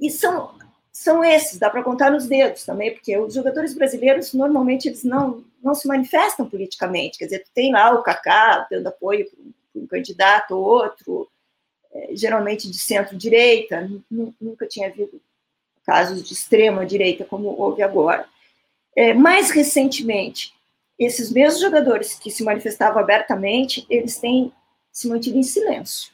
[0.00, 0.54] e são,
[0.92, 5.42] são esses, dá para contar nos dedos também, porque os jogadores brasileiros, normalmente, eles não,
[5.62, 7.18] não se manifestam politicamente.
[7.18, 9.26] Quer dizer, tem lá o Kaká dando apoio
[9.72, 11.30] para um candidato ou outro,
[12.12, 13.90] geralmente de centro-direita,
[14.40, 15.20] nunca tinha havido
[15.84, 18.26] casos de extrema-direita como houve agora.
[18.96, 20.52] É, mais recentemente,
[20.98, 24.52] esses mesmos jogadores que se manifestavam abertamente, eles têm
[24.92, 26.12] se mantido em silêncio.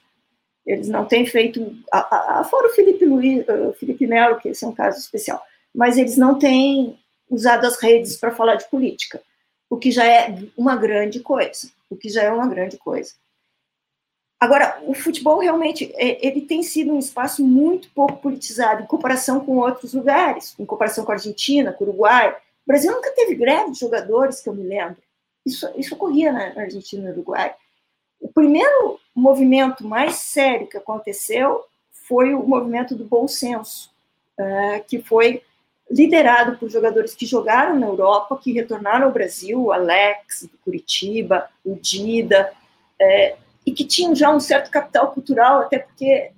[0.65, 4.69] Eles não têm feito, a, fora o Felipe Luiz, o Felipe Melo, que esse é
[4.69, 5.43] um caso especial,
[5.75, 6.99] mas eles não têm
[7.31, 9.23] usado as redes para falar de política,
[9.69, 13.13] o que já é uma grande coisa, o que já é uma grande coisa.
[14.39, 19.41] Agora, o futebol realmente é, ele tem sido um espaço muito pouco politizado em comparação
[19.41, 22.31] com outros lugares, em comparação com a Argentina, com o Uruguai.
[22.31, 24.99] O Brasil nunca teve greve de jogadores, que eu me lembro.
[25.45, 27.55] Isso, isso ocorria na Argentina e no Uruguai.
[28.21, 33.91] O primeiro movimento mais sério que aconteceu foi o movimento do bom senso,
[34.39, 35.43] uh, que foi
[35.91, 41.49] liderado por jogadores que jogaram na Europa, que retornaram ao Brasil, o Alex, do Curitiba,
[41.65, 42.53] o Dida,
[43.01, 43.37] é,
[43.67, 46.31] e que tinham já um certo capital cultural, até porque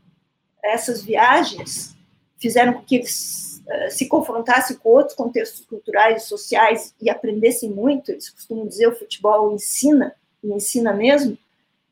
[0.65, 1.95] essas viagens
[2.39, 7.71] fizeram com que eles uh, se confrontassem com outros contextos culturais e sociais e aprendessem
[7.71, 8.11] muito.
[8.11, 11.37] Eles costumam dizer o futebol ensina, e ensina mesmo.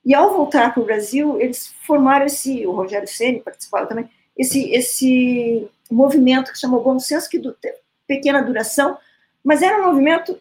[0.05, 4.70] E ao voltar para o Brasil, eles formaram esse, o Rogério Ceni participava também, esse,
[4.70, 8.96] esse movimento que chamou Bom Senso, que teve pequena duração,
[9.42, 10.40] mas era um movimento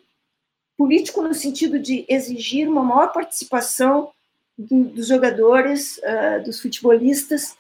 [0.78, 4.12] político no sentido de exigir uma maior participação
[4.58, 7.58] do, dos jogadores, uh, dos futebolistas,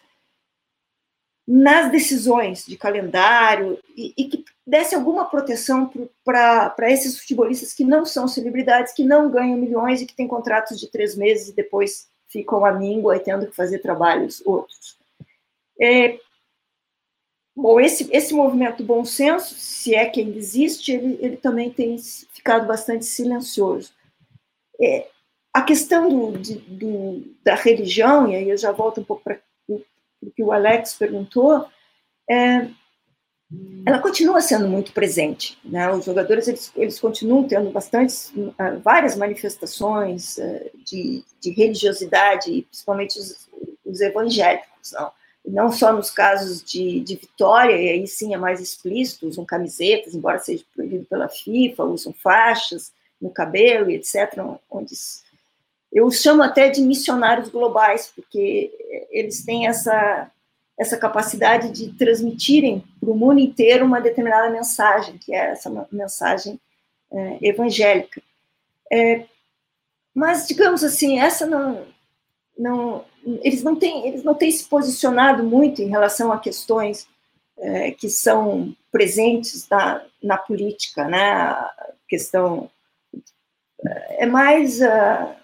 [1.47, 5.91] nas decisões de calendário e, e que desse alguma proteção
[6.23, 10.79] para esses futebolistas que não são celebridades, que não ganham milhões e que têm contratos
[10.79, 14.97] de três meses e depois ficam à míngua e tendo que fazer trabalhos outros.
[15.79, 16.19] É,
[17.55, 21.95] bom, esse, esse movimento bom senso, se é que ainda existe, ele, ele também tem
[22.33, 23.93] ficado bastante silencioso.
[24.81, 25.07] É,
[25.55, 29.39] a questão do, de, do, da religião, e aí eu já volto um pouco para
[29.69, 31.65] o que o Alex perguntou,
[32.29, 32.67] é,
[33.85, 35.57] ela continua sendo muito presente.
[35.63, 35.89] Né?
[35.89, 43.17] Os jogadores eles, eles continuam tendo bastantes, uh, várias manifestações uh, de, de, religiosidade, principalmente
[43.17, 43.47] os,
[43.85, 44.91] os evangélicos.
[44.91, 45.09] Não?
[45.47, 50.15] não só nos casos de, de, vitória, e aí sim é mais explícito, usam camisetas,
[50.15, 52.91] embora seja proibido pela FIFA, usam faixas
[53.21, 54.37] no cabelo etc.,
[54.69, 54.93] onde
[55.91, 58.71] eu chamo até de missionários globais, porque
[59.11, 60.29] eles têm essa
[60.77, 66.59] essa capacidade de transmitirem para o mundo inteiro uma determinada mensagem, que é essa mensagem
[67.11, 68.21] é, evangélica.
[68.91, 69.25] É,
[70.13, 71.85] mas, digamos assim, essa não,
[72.57, 73.05] não,
[73.41, 77.07] eles não têm, eles não têm se posicionado muito em relação a questões
[77.57, 81.31] é, que são presentes na, na política, né?
[81.31, 82.69] A questão
[83.85, 85.35] é, é mais uh,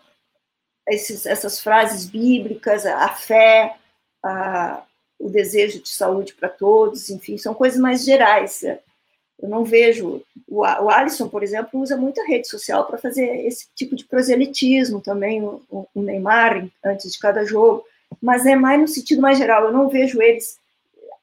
[0.88, 3.76] esses, essas frases bíblicas, a fé,
[4.24, 4.84] a,
[5.20, 8.64] o desejo de saúde para todos, enfim, são coisas mais gerais.
[8.64, 10.24] Eu não vejo.
[10.48, 15.02] O, o Alisson, por exemplo, usa muita rede social para fazer esse tipo de proselitismo
[15.02, 15.62] também, o,
[15.94, 17.84] o, Neymar, antes de cada jogo,
[18.22, 19.66] mas é mais no sentido mais geral.
[19.66, 20.60] Eu não vejo eles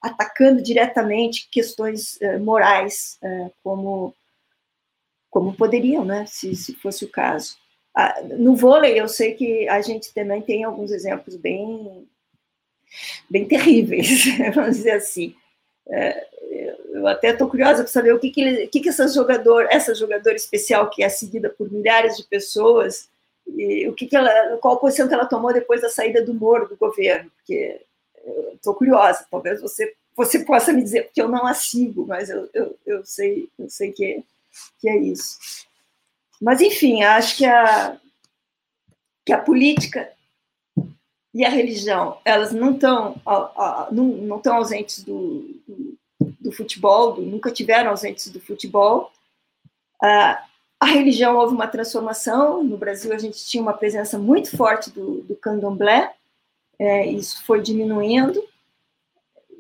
[0.00, 4.14] atacando diretamente questões uh, morais, uh, como,
[5.28, 7.56] como poderiam, né, se, se fosse o caso.
[7.98, 12.06] Uh, no vôlei, eu sei que a gente também tem alguns exemplos bem
[13.28, 15.34] bem terríveis, vamos dizer assim.
[15.90, 16.26] É,
[16.90, 20.36] eu até estou curiosa para saber o que que, que, que essa jogador, essa jogadora
[20.36, 23.08] especial que é seguida por milhares de pessoas,
[23.46, 26.76] o que, que ela, qual posição que ela tomou depois da saída do Moro do
[26.76, 27.80] governo, porque
[28.54, 29.26] estou curiosa.
[29.30, 33.04] Talvez você você possa me dizer porque eu não a sigo, mas eu, eu, eu
[33.04, 34.22] sei eu sei que é,
[34.80, 35.67] que é isso.
[36.40, 37.96] Mas enfim, acho que a
[39.24, 40.10] que a política
[41.34, 43.20] e a religião, elas não estão
[43.92, 45.98] não, não ausentes do, do,
[46.40, 49.12] do futebol, do, nunca tiveram ausentes do futebol.
[50.80, 52.62] A religião houve uma transformação.
[52.62, 56.14] No Brasil, a gente tinha uma presença muito forte do, do candomblé,
[56.78, 58.42] é, isso foi diminuindo.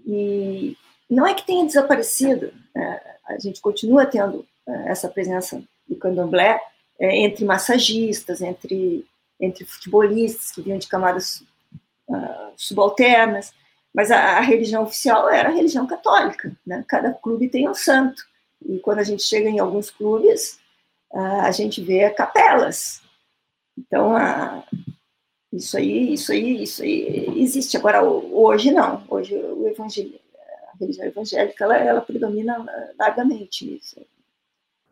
[0.06, 0.76] E
[1.10, 6.60] não é que tenha desaparecido, é, a gente continua tendo é, essa presença do candomblé
[6.98, 9.06] é, entre massagistas, entre,
[9.40, 11.44] entre futebolistas que vinham de camadas
[12.08, 13.52] uh, subalternas,
[13.94, 16.84] mas a, a, religião oficial era a religião católica, né?
[16.88, 18.22] Cada clube tem um santo.
[18.64, 20.58] E quando a gente chega em alguns clubes,
[21.12, 23.00] uh, a gente vê capelas.
[23.76, 24.62] Então, uh,
[25.52, 27.76] isso aí, isso aí, isso aí existe.
[27.76, 29.04] Agora, hoje não.
[29.08, 30.18] Hoje o evangelho,
[30.72, 32.66] a religião evangélica ela, ela predomina
[32.98, 34.00] largamente nisso.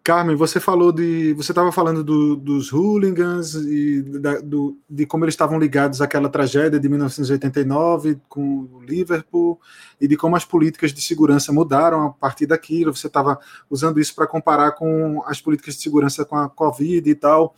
[0.07, 1.35] Carmen, você falou de.
[1.35, 6.29] Você estava falando do, dos hooligans e da, do, de como eles estavam ligados àquela
[6.29, 9.61] tragédia de 1989 com o Liverpool
[10.01, 12.95] e de como as políticas de segurança mudaram a partir daquilo.
[12.95, 13.37] Você estava
[13.69, 17.57] usando isso para comparar com as políticas de segurança com a Covid e tal.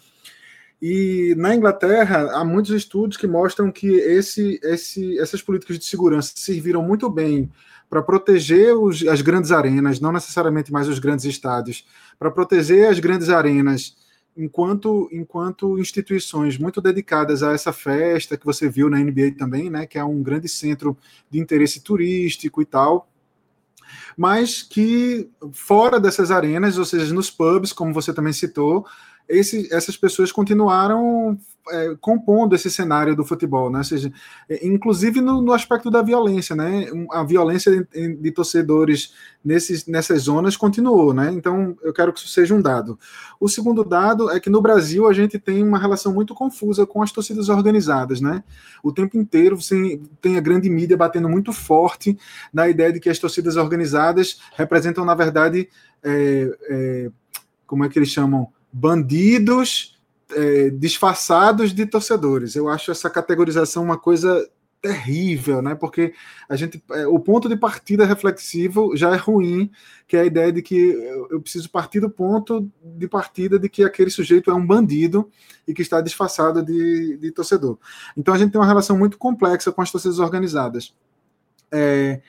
[0.80, 6.32] E na Inglaterra há muitos estudos que mostram que esse, esse, essas políticas de segurança
[6.34, 7.50] serviram muito bem
[7.88, 11.86] para proteger os, as grandes arenas, não necessariamente mais os grandes estádios,
[12.18, 13.96] para proteger as grandes arenas
[14.36, 19.86] enquanto, enquanto instituições muito dedicadas a essa festa que você viu na NBA também, né,
[19.86, 20.96] que é um grande centro
[21.28, 23.08] de interesse turístico e tal,
[24.16, 28.86] mas que fora dessas arenas, ou seja, nos pubs, como você também citou,
[29.28, 31.38] esse, essas pessoas continuaram
[31.70, 33.78] é, compondo esse cenário do futebol, né?
[33.78, 34.12] Ou seja,
[34.48, 36.86] é, inclusive no, no, aspecto da violência, né?
[37.10, 39.12] A violência de, de, torcedores
[39.44, 41.30] nesses, nessas zonas continuou, né?
[41.32, 42.98] Então eu quero que isso seja um dado.
[43.38, 47.02] O segundo dado é que no Brasil a gente tem uma relação muito confusa com
[47.02, 48.42] as torcidas organizadas, né?
[48.82, 52.18] O tempo inteiro você tem a grande mídia batendo muito forte
[52.52, 55.68] na ideia de que as torcidas organizadas representam, na verdade,
[56.02, 57.10] é, é
[57.66, 58.48] como é que eles chamam?
[58.72, 59.98] Bandidos
[60.30, 62.54] é, disfarçados de torcedores.
[62.54, 64.48] Eu acho essa categorização uma coisa
[64.80, 65.74] terrível, né?
[65.74, 66.14] Porque
[66.48, 69.70] a gente, é, o ponto de partida reflexivo já é ruim,
[70.06, 70.76] que é a ideia de que
[71.30, 75.28] eu, preciso partir do ponto de partida de que aquele sujeito é um bandido
[75.66, 77.78] e que está disfarçado de, de torcedor.
[78.16, 80.94] Então a gente tem uma relação muito complexa com as torcidas organizadas.
[81.70, 82.20] É,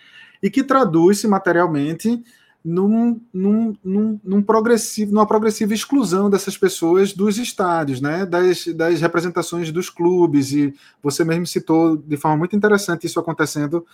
[0.42, 2.22] e que traduz-se materialmente
[2.64, 8.99] num, num, num, num, progressivo, numa progressiva exclusão dessas pessoas dos estádios, né, das, das
[8.99, 13.86] representações dos clubes, e você mesmo citou de forma muito interessante isso acontecendo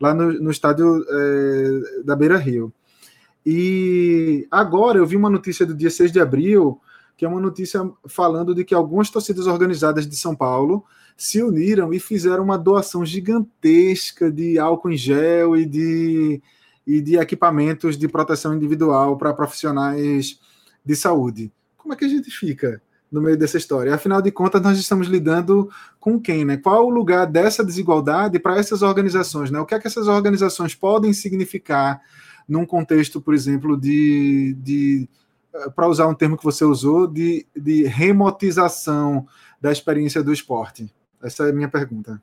[0.00, 2.72] lá no, no estádio é, da Beira Rio.
[3.44, 6.80] E agora eu vi uma notícia do dia 6 de abril,
[7.16, 10.84] que é uma notícia falando de que algumas torcidas organizadas de São Paulo
[11.16, 16.42] se uniram e fizeram uma doação gigantesca de álcool em gel e de
[16.86, 20.38] e de equipamentos de proteção individual para profissionais
[20.84, 21.52] de saúde.
[21.76, 22.80] Como é que a gente fica
[23.10, 23.94] no meio dessa história?
[23.94, 26.56] Afinal de contas, nós estamos lidando com quem, né?
[26.56, 29.60] Qual o lugar dessa desigualdade para essas organizações, né?
[29.60, 32.00] O que é que essas organizações podem significar
[32.48, 35.08] num contexto, por exemplo, de, de
[35.54, 39.26] eh, para usar um termo que você usou, de, de remotização
[39.60, 40.92] da experiência do esporte?
[41.22, 42.20] Essa é a minha pergunta.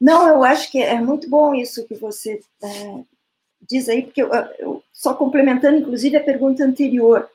[0.00, 3.04] Não, eu acho que é muito bom isso que você é,
[3.68, 7.28] diz aí, porque eu, eu, só complementando, inclusive, a pergunta anterior,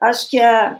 [0.00, 0.78] acho que a,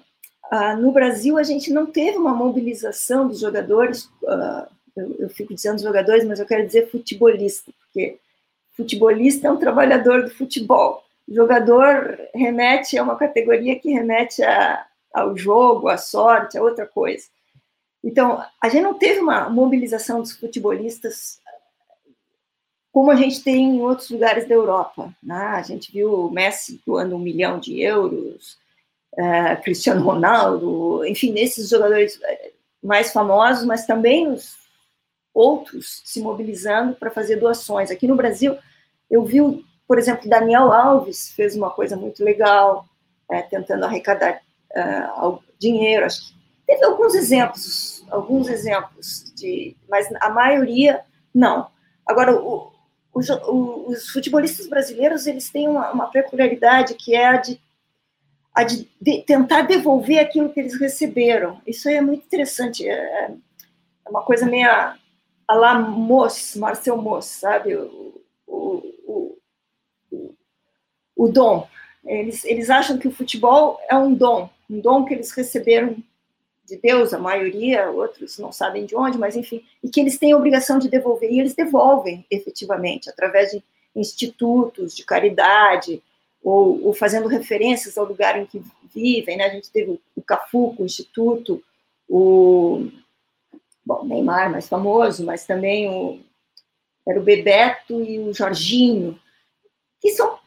[0.50, 4.66] a, no Brasil a gente não teve uma mobilização dos jogadores, uh,
[4.96, 8.18] eu, eu, fico dizendo jogadores, mas eu quero dizer futebolista, porque
[8.76, 15.36] futebolista é um trabalhador do futebol, jogador remete a uma categoria que remete a, ao
[15.36, 17.26] jogo, à sorte, a outra coisa.
[18.02, 21.40] Então, a gente não teve uma mobilização dos futebolistas
[22.98, 25.14] como a gente tem em outros lugares da Europa.
[25.22, 25.36] Né?
[25.36, 28.58] A gente viu o Messi doando um milhão de euros,
[29.12, 32.50] uh, Cristiano Ronaldo, enfim, esses jogadores eh,
[32.82, 34.56] mais famosos, mas também os
[35.32, 37.92] outros se mobilizando para fazer doações.
[37.92, 38.58] Aqui no Brasil,
[39.08, 39.38] eu vi,
[39.86, 42.84] por exemplo, Daniel Alves fez uma coisa muito legal,
[43.30, 44.40] é, tentando arrecadar
[44.76, 46.04] uh, dinheiro.
[46.04, 46.34] Acho que
[46.66, 51.68] teve alguns exemplos, alguns exemplos de, mas a maioria não.
[52.04, 52.76] Agora, o,
[53.18, 57.60] os, os futebolistas brasileiros eles têm uma, uma, peculiaridade que é a de,
[58.54, 61.60] a de, de, tentar devolver aquilo que eles receberam.
[61.66, 62.88] Isso é muito interessante.
[62.88, 63.32] É,
[64.06, 67.74] é uma coisa meio a la Moss, Marcel Moss, sabe?
[67.74, 69.38] O, o,
[70.12, 70.34] o,
[71.16, 71.66] o dom.
[72.04, 75.96] Eles, eles acham que o futebol é um dom, um dom que eles receberam
[76.68, 80.32] de Deus, a maioria, outros não sabem de onde, mas enfim, e que eles têm
[80.32, 83.62] a obrigação de devolver, e eles devolvem efetivamente, através de
[83.96, 86.02] institutos de caridade,
[86.42, 88.62] ou, ou fazendo referências ao lugar em que
[88.94, 89.44] vivem, né?
[89.44, 91.62] A gente teve o Cafuco, o Instituto,
[92.08, 92.88] o
[93.84, 96.20] bom, Neymar mais famoso, mas também o
[97.06, 99.18] era o Bebeto e o Jorginho,
[99.98, 100.38] que são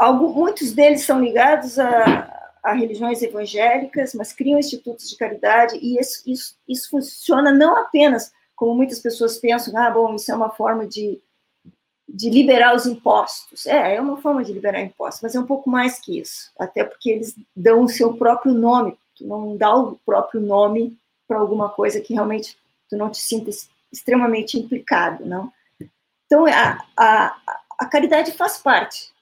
[0.00, 5.98] algo, muitos deles são ligados a, a religiões evangélicas, mas criam institutos de caridade, e
[5.98, 10.50] isso, isso, isso funciona não apenas como muitas pessoas pensam, ah, bom, isso é uma
[10.50, 11.20] forma de,
[12.08, 13.66] de liberar os impostos.
[13.66, 16.82] É, é uma forma de liberar impostos, mas é um pouco mais que isso, até
[16.82, 20.98] porque eles dão o seu próprio nome, tu não dá o próprio nome
[21.28, 23.50] para alguma coisa que realmente tu não te sinta
[23.92, 25.52] extremamente implicado, não?
[26.26, 27.36] Então, a, a,
[27.78, 29.12] a caridade faz parte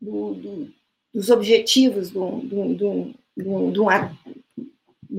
[0.00, 0.74] do, do
[1.14, 3.14] dos objetivos de um,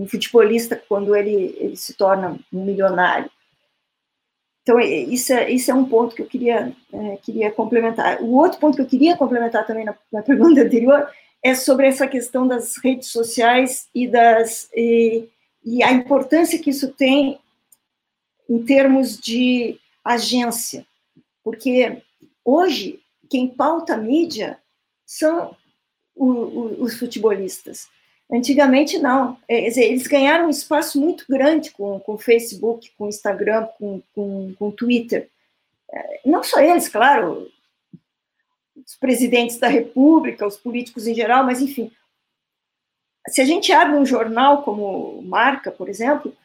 [0.07, 3.31] futebolista quando ele, ele se torna um milionário.
[4.61, 8.21] Então, isso é, isso é um ponto que eu queria, é, queria complementar.
[8.21, 11.07] O outro ponto que eu queria complementar também na, na, pergunta anterior
[11.41, 15.29] é sobre essa questão das redes sociais e, das, e,
[15.63, 17.39] e a importância que isso tem
[18.49, 20.85] em termos de agência,
[21.43, 22.01] porque
[22.43, 24.59] hoje quem pauta a mídia
[25.05, 25.55] são
[26.15, 27.87] o, o, os futebolistas.
[28.31, 29.37] Antigamente, não.
[29.47, 34.53] É, eles ganharam um espaço muito grande com o Facebook, com o Instagram, com, com,
[34.57, 35.29] com o Twitter.
[35.91, 37.47] É, não só eles, claro,
[38.75, 41.91] os presidentes da República, os políticos em geral, mas, enfim.
[43.27, 46.35] Se a gente abre um jornal como Marca, por exemplo,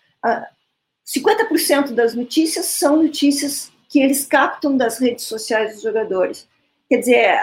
[1.07, 6.49] 50% das notícias são notícias que eles captam das redes sociais dos jogadores.
[6.89, 7.39] Quer dizer,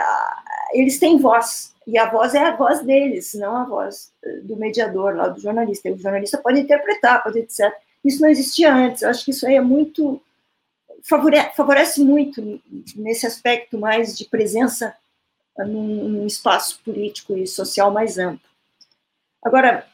[0.74, 4.58] eles têm voz, e a voz é a voz deles, não a voz eh, do
[4.58, 5.90] mediador, lá do jornalista.
[5.90, 7.74] O jornalista pode interpretar, pode etc.
[8.04, 9.02] Isso não existia antes.
[9.02, 10.22] Eu acho que isso aí é muito.
[11.02, 12.62] Favorece, favorece muito
[12.98, 14.94] nesse aspecto mais de presença
[15.60, 18.50] num, num espaço político e social mais amplo.
[19.42, 19.88] Agora,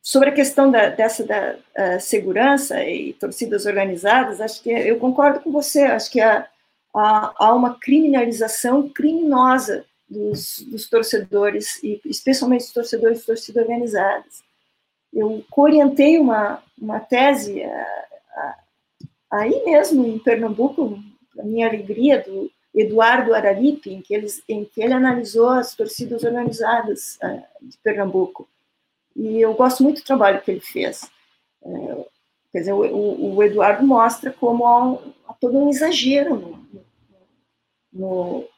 [0.00, 5.52] sobre a questão da, dessa da segurança e torcidas organizadas, acho que eu concordo com
[5.52, 5.82] você.
[5.82, 6.48] Acho que há,
[6.94, 14.42] há, há uma criminalização criminosa dos, dos torcedores, e especialmente dos torcedores de torcidas organizadas.
[15.12, 17.86] Eu orientei uma, uma tese a,
[18.36, 18.56] a,
[19.30, 20.98] aí mesmo em Pernambuco,
[21.38, 26.22] a minha alegria, do Eduardo Araripe, em que, eles, em que ele analisou as torcidas
[26.22, 28.48] organizadas uh, de Pernambuco.
[29.14, 31.10] E eu gosto muito do trabalho que ele fez.
[31.60, 32.06] Uh,
[32.50, 36.84] quer dizer, o, o, Eduardo mostra como há, um, há todo um exagero no,
[37.92, 38.48] no,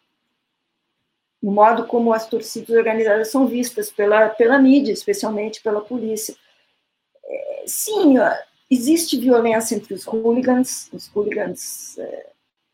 [1.45, 6.35] no modo como as torcidas organizadas são vistas pela, pela mídia, especialmente pela polícia.
[7.23, 8.15] É, sim,
[8.71, 12.31] existe violência entre os hooligans, os hooligans é,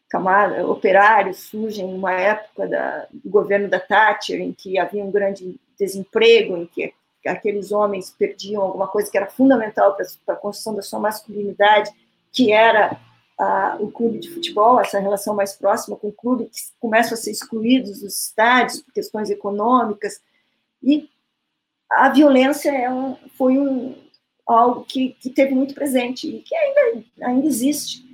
[0.09, 5.57] camada, operários surgem numa época da, do governo da Thatcher, em que havia um grande
[5.77, 6.95] desemprego, em que
[7.27, 11.91] aqueles homens perdiam alguma coisa que era fundamental para a construção da sua masculinidade,
[12.33, 12.97] que era
[13.81, 17.31] o clube de futebol, essa relação mais próxima com o clube, que começam a ser
[17.31, 20.21] excluídos dos estádios por questões econômicas,
[20.83, 21.09] e
[21.91, 23.95] a violência é um, foi um,
[24.47, 28.05] algo que, que teve muito presente e que ainda, ainda existe,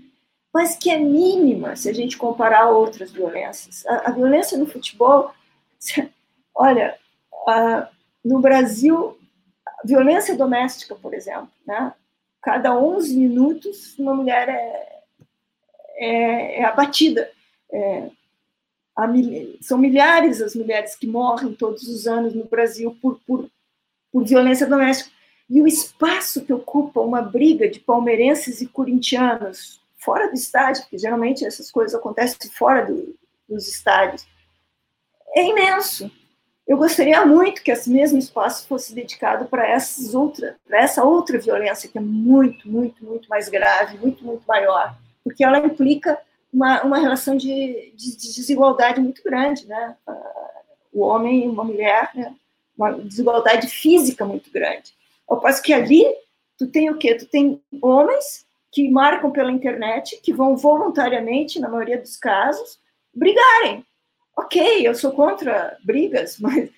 [0.52, 3.84] mas que é mínima se a gente comparar outras violências.
[3.86, 5.32] A, a violência no futebol,
[6.54, 6.98] olha,
[7.46, 7.88] a,
[8.24, 9.18] no Brasil,
[9.84, 11.92] violência doméstica, por exemplo, né?
[12.42, 14.95] cada 11 minutos uma mulher é,
[15.96, 17.30] é, é abatida.
[17.72, 18.10] É,
[19.60, 23.50] são milhares as mulheres que morrem todos os anos no Brasil por, por,
[24.10, 25.10] por violência doméstica.
[25.48, 30.98] E o espaço que ocupa uma briga de palmeirenses e corintianos fora do estádio, porque
[30.98, 33.14] geralmente essas coisas acontecem fora do,
[33.48, 34.26] dos estádios,
[35.34, 36.10] é imenso.
[36.66, 39.76] Eu gostaria muito que esse mesmo espaço fosse dedicado para
[40.14, 44.96] outra, para essa outra violência que é muito, muito, muito mais grave, muito, muito maior
[45.26, 46.16] porque ela implica
[46.52, 49.96] uma, uma relação de, de, de desigualdade muito grande, né?
[50.92, 52.32] O homem e uma mulher, né?
[52.78, 54.94] uma desigualdade física muito grande.
[55.26, 56.04] Ao passo que ali,
[56.56, 57.16] tu tem o quê?
[57.16, 62.78] Tu tem homens que marcam pela internet, que vão voluntariamente, na maioria dos casos,
[63.12, 63.84] brigarem.
[64.36, 66.70] Ok, eu sou contra brigas, mas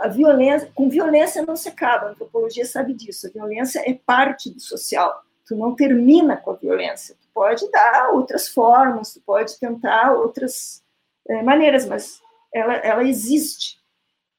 [0.00, 4.50] a violência, com violência não se acaba, a antropologia sabe disso, a violência é parte
[4.50, 10.12] do social, tu não termina com a violência, pode dar outras formas, tu pode tentar
[10.12, 10.82] outras
[11.28, 12.20] é, maneiras, mas
[12.52, 13.78] ela, ela existe.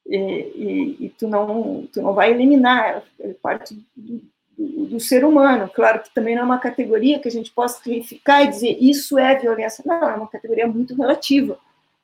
[0.06, 4.22] E, e, e, tu, não, tu não vai eliminar, ela é parte do,
[4.58, 5.72] do, do, ser humano.
[5.74, 9.18] Claro que também não é uma categoria que a gente possa verificar e dizer isso
[9.18, 9.82] é violência.
[9.88, 11.58] Não, é uma categoria muito relativa.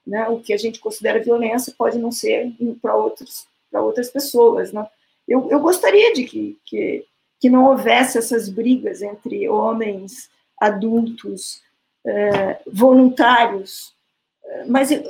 [0.08, 0.30] Né?
[0.30, 4.72] O que a gente considera violência pode não ser para outros para outras pessoas.
[4.72, 4.88] Né?
[5.28, 7.06] Eu, eu gostaria de que, que,
[7.42, 10.30] que não houvesse essas brigas entre homens
[10.60, 11.62] adultos,
[12.06, 13.96] é, voluntários.
[14.44, 15.04] É, mas eu,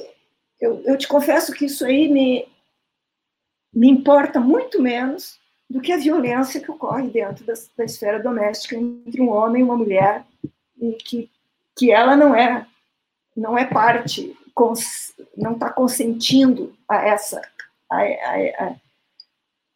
[0.59, 2.47] eu, eu, te confesso que isso aí me,
[3.73, 5.39] me importa muito menos
[5.69, 9.63] do que a violência que ocorre dentro da, da esfera doméstica entre um homem e
[9.63, 10.23] uma mulher,
[10.79, 11.29] e que,
[11.75, 12.65] que ela não é
[13.35, 14.33] não é parte,
[15.35, 17.41] não está consentindo a essa
[17.89, 18.75] a, a, a,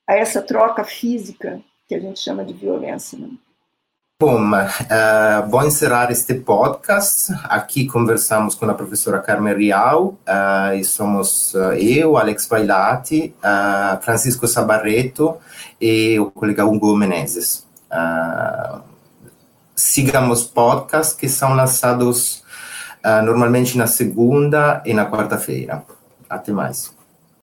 [0.07, 3.17] a, essa troca física que a gente chama de violência.
[3.17, 3.29] Né?
[4.21, 7.33] Bom, uh, vou encerrar este podcast.
[7.45, 13.33] Aqui conversamos com a professora Carmen Rial, uh, e somos uh, eu, Alex Bailati,
[14.01, 15.37] Francisco Sabarreto
[15.79, 17.65] e o colega Hugo Menezes.
[19.73, 22.43] sigamos podcasts que são lançados
[23.23, 25.81] normalmente na segunda e na quarta-feira.
[26.29, 26.98] Até mais.